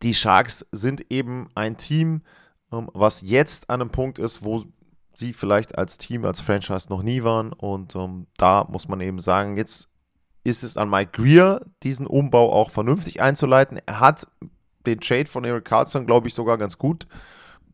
die 0.02 0.14
Sharks 0.14 0.66
sind 0.72 1.10
eben 1.10 1.48
ein 1.54 1.76
Team, 1.76 2.22
ähm, 2.72 2.90
was 2.94 3.20
jetzt 3.20 3.70
an 3.70 3.80
einem 3.80 3.90
Punkt 3.90 4.18
ist, 4.18 4.44
wo 4.44 4.64
sie 5.12 5.32
vielleicht 5.32 5.76
als 5.76 5.98
Team, 5.98 6.24
als 6.24 6.40
Franchise 6.40 6.88
noch 6.90 7.02
nie 7.02 7.22
waren. 7.22 7.52
Und 7.52 7.94
ähm, 7.96 8.26
da 8.36 8.64
muss 8.64 8.88
man 8.88 9.00
eben 9.00 9.18
sagen, 9.18 9.56
jetzt 9.56 9.88
ist 10.44 10.62
es 10.62 10.76
an 10.76 10.88
Mike 10.88 11.12
Greer, 11.12 11.64
diesen 11.82 12.06
Umbau 12.06 12.52
auch 12.52 12.70
vernünftig 12.70 13.20
einzuleiten. 13.20 13.80
Er 13.86 14.00
hat 14.00 14.28
den 14.86 15.00
Trade 15.00 15.26
von 15.26 15.44
Eric 15.44 15.64
Carlson, 15.64 16.06
glaube 16.06 16.28
ich, 16.28 16.34
sogar 16.34 16.56
ganz 16.56 16.78
gut 16.78 17.06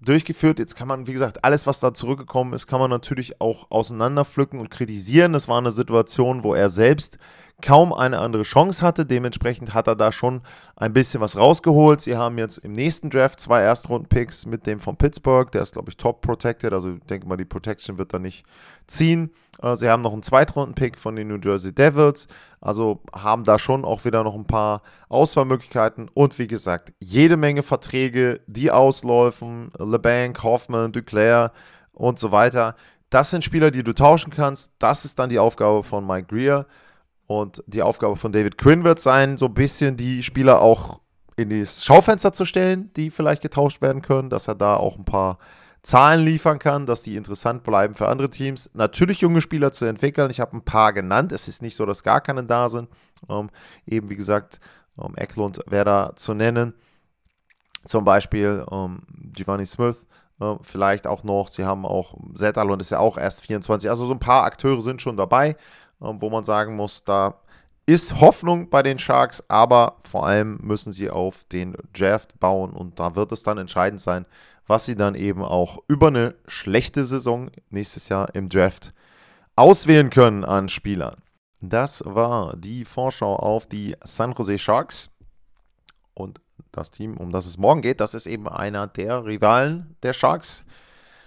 durchgeführt. 0.00 0.58
Jetzt 0.58 0.74
kann 0.74 0.88
man, 0.88 1.06
wie 1.06 1.12
gesagt, 1.12 1.44
alles, 1.44 1.66
was 1.66 1.80
da 1.80 1.94
zurückgekommen 1.94 2.52
ist, 2.52 2.66
kann 2.66 2.80
man 2.80 2.90
natürlich 2.90 3.40
auch 3.40 3.70
auseinanderpflücken 3.70 4.58
und 4.58 4.70
kritisieren. 4.70 5.32
Das 5.32 5.48
war 5.48 5.58
eine 5.58 5.70
Situation, 5.70 6.42
wo 6.42 6.54
er 6.54 6.68
selbst 6.68 7.18
kaum 7.62 7.92
eine 7.92 8.18
andere 8.18 8.42
Chance 8.42 8.84
hatte. 8.84 9.06
Dementsprechend 9.06 9.74
hat 9.74 9.86
er 9.86 9.96
da 9.96 10.12
schon 10.12 10.42
ein 10.76 10.92
bisschen 10.92 11.20
was 11.20 11.38
rausgeholt. 11.38 12.00
Sie 12.00 12.16
haben 12.16 12.38
jetzt 12.38 12.58
im 12.58 12.72
nächsten 12.72 13.10
Draft 13.10 13.40
zwei 13.40 13.62
Erstrunden-Picks 13.62 14.46
mit 14.46 14.66
dem 14.66 14.80
von 14.80 14.96
Pittsburgh. 14.96 15.50
Der 15.52 15.62
ist, 15.62 15.72
glaube 15.72 15.90
ich, 15.90 15.96
top 15.96 16.20
protected. 16.20 16.72
Also 16.72 16.94
ich 16.94 17.04
denke 17.04 17.26
mal, 17.26 17.36
die 17.36 17.44
Protection 17.44 17.98
wird 17.98 18.12
da 18.12 18.18
nicht 18.18 18.44
ziehen. 18.86 19.30
Äh, 19.62 19.76
sie 19.76 19.88
haben 19.88 20.02
noch 20.02 20.12
einen 20.12 20.22
Zweitrunden-Pick 20.22 20.98
von 20.98 21.16
den 21.16 21.28
New 21.28 21.38
Jersey 21.42 21.74
Devils. 21.74 22.28
Also 22.60 23.00
haben 23.14 23.44
da 23.44 23.58
schon 23.58 23.84
auch 23.84 24.04
wieder 24.04 24.24
noch 24.24 24.34
ein 24.34 24.46
paar 24.46 24.82
Auswahlmöglichkeiten. 25.08 26.10
Und 26.12 26.38
wie 26.38 26.48
gesagt, 26.48 26.92
jede 27.00 27.36
Menge 27.36 27.62
Verträge, 27.62 28.40
die 28.46 28.70
ausläufen. 28.70 29.70
LeBanc, 29.78 30.42
Hoffman, 30.42 30.92
Duclair 30.92 31.52
und 31.92 32.18
so 32.18 32.32
weiter. 32.32 32.74
Das 33.10 33.30
sind 33.30 33.44
Spieler, 33.44 33.70
die 33.70 33.84
du 33.84 33.94
tauschen 33.94 34.32
kannst. 34.32 34.72
Das 34.78 35.04
ist 35.04 35.18
dann 35.18 35.30
die 35.30 35.38
Aufgabe 35.38 35.84
von 35.84 36.06
Mike 36.06 36.34
Greer. 36.34 36.66
Und 37.26 37.62
die 37.66 37.82
Aufgabe 37.82 38.16
von 38.16 38.32
David 38.32 38.58
Quinn 38.58 38.84
wird 38.84 39.00
sein, 39.00 39.36
so 39.36 39.46
ein 39.46 39.54
bisschen 39.54 39.96
die 39.96 40.22
Spieler 40.22 40.60
auch 40.60 41.00
in 41.36 41.50
das 41.50 41.84
Schaufenster 41.84 42.32
zu 42.32 42.44
stellen, 42.44 42.90
die 42.94 43.10
vielleicht 43.10 43.42
getauscht 43.42 43.80
werden 43.80 44.02
können, 44.02 44.30
dass 44.30 44.48
er 44.48 44.54
da 44.54 44.76
auch 44.76 44.98
ein 44.98 45.04
paar 45.04 45.38
Zahlen 45.82 46.24
liefern 46.24 46.58
kann, 46.58 46.86
dass 46.86 47.02
die 47.02 47.16
interessant 47.16 47.62
bleiben 47.62 47.94
für 47.94 48.08
andere 48.08 48.30
Teams. 48.30 48.70
Natürlich 48.72 49.20
junge 49.20 49.42
Spieler 49.42 49.70
zu 49.72 49.84
entwickeln. 49.84 50.30
Ich 50.30 50.40
habe 50.40 50.56
ein 50.56 50.64
paar 50.64 50.92
genannt. 50.92 51.30
Es 51.32 51.46
ist 51.46 51.60
nicht 51.60 51.76
so, 51.76 51.84
dass 51.84 52.02
gar 52.02 52.20
keine 52.20 52.44
da 52.44 52.68
sind. 52.68 52.88
Ähm, 53.28 53.50
eben 53.86 54.08
wie 54.08 54.16
gesagt, 54.16 54.60
ähm, 54.98 55.14
Eklund 55.16 55.60
wäre 55.66 55.84
da 55.84 56.12
zu 56.16 56.32
nennen. 56.32 56.74
Zum 57.84 58.04
Beispiel 58.04 58.64
ähm, 58.70 59.02
Giovanni 59.32 59.66
Smith, 59.66 60.06
äh, 60.40 60.54
vielleicht 60.62 61.06
auch 61.06 61.22
noch. 61.22 61.48
Sie 61.48 61.64
haben 61.64 61.84
auch 61.84 62.14
Zetalon 62.34 62.80
ist 62.80 62.90
ja 62.90 62.98
auch 62.98 63.18
erst 63.18 63.42
24. 63.42 63.90
Also 63.90 64.06
so 64.06 64.12
ein 64.12 64.20
paar 64.20 64.44
Akteure 64.44 64.80
sind 64.80 65.02
schon 65.02 65.18
dabei. 65.18 65.56
Ähm, 66.00 66.20
wo 66.20 66.30
man 66.30 66.44
sagen 66.44 66.76
muss, 66.76 67.04
da 67.04 67.40
ist 67.86 68.20
Hoffnung 68.20 68.70
bei 68.70 68.82
den 68.82 68.98
Sharks, 68.98 69.44
aber 69.48 69.98
vor 70.02 70.26
allem 70.26 70.58
müssen 70.62 70.92
sie 70.92 71.10
auf 71.10 71.44
den 71.44 71.76
Draft 71.92 72.40
bauen 72.40 72.72
und 72.72 72.98
da 72.98 73.14
wird 73.14 73.32
es 73.32 73.42
dann 73.42 73.58
entscheidend 73.58 74.00
sein, 74.00 74.26
was 74.66 74.86
sie 74.86 74.96
dann 74.96 75.14
eben 75.14 75.44
auch 75.44 75.78
über 75.88 76.08
eine 76.08 76.34
schlechte 76.46 77.04
Saison 77.04 77.50
nächstes 77.68 78.08
Jahr 78.08 78.34
im 78.34 78.48
Draft 78.48 78.94
auswählen 79.56 80.10
können 80.10 80.44
an 80.44 80.68
Spielern. 80.68 81.22
Das 81.60 82.02
war 82.06 82.56
die 82.56 82.84
Vorschau 82.84 83.36
auf 83.36 83.66
die 83.66 83.96
San 84.02 84.32
Jose 84.32 84.58
Sharks 84.58 85.10
und 86.14 86.40
das 86.72 86.90
Team, 86.90 87.16
um 87.16 87.30
das 87.30 87.46
es 87.46 87.58
morgen 87.58 87.82
geht, 87.82 88.00
das 88.00 88.14
ist 88.14 88.26
eben 88.26 88.48
einer 88.48 88.86
der 88.86 89.24
Rivalen 89.24 89.96
der 90.02 90.12
Sharks. 90.12 90.64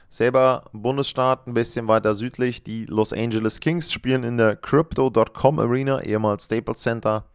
Selber 0.10 0.65
Bundesstaat 0.72 1.48
ein 1.48 1.54
bisschen 1.54 1.88
weiter 1.88 2.15
südlich. 2.15 2.63
Die 2.63 2.86
Los 2.86 3.13
Angeles 3.13 3.60
Kings 3.60 3.91
spielen 3.91 4.24
in 4.24 4.38
der 4.38 4.56
Crypto.com 4.56 5.60
Arena, 5.60 6.02
ehemals 6.02 6.46
Staples 6.46 6.80
Center. 6.80 7.26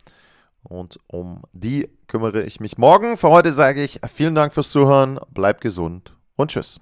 Und 0.62 0.98
um 1.06 1.42
die 1.52 1.90
kümmere 2.06 2.42
ich 2.42 2.60
mich 2.60 2.78
morgen. 2.78 3.16
Für 3.16 3.30
heute 3.30 3.52
sage 3.52 3.82
ich 3.82 4.00
vielen 4.12 4.34
Dank 4.34 4.54
fürs 4.54 4.70
Zuhören, 4.70 5.18
bleibt 5.30 5.60
gesund 5.60 6.16
und 6.36 6.50
tschüss. 6.50 6.80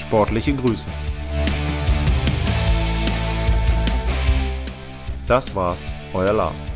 Sportliche 0.00 0.54
Grüße. 0.54 0.86
Das 5.26 5.52
war's, 5.54 5.90
euer 6.14 6.32
Lars. 6.32 6.75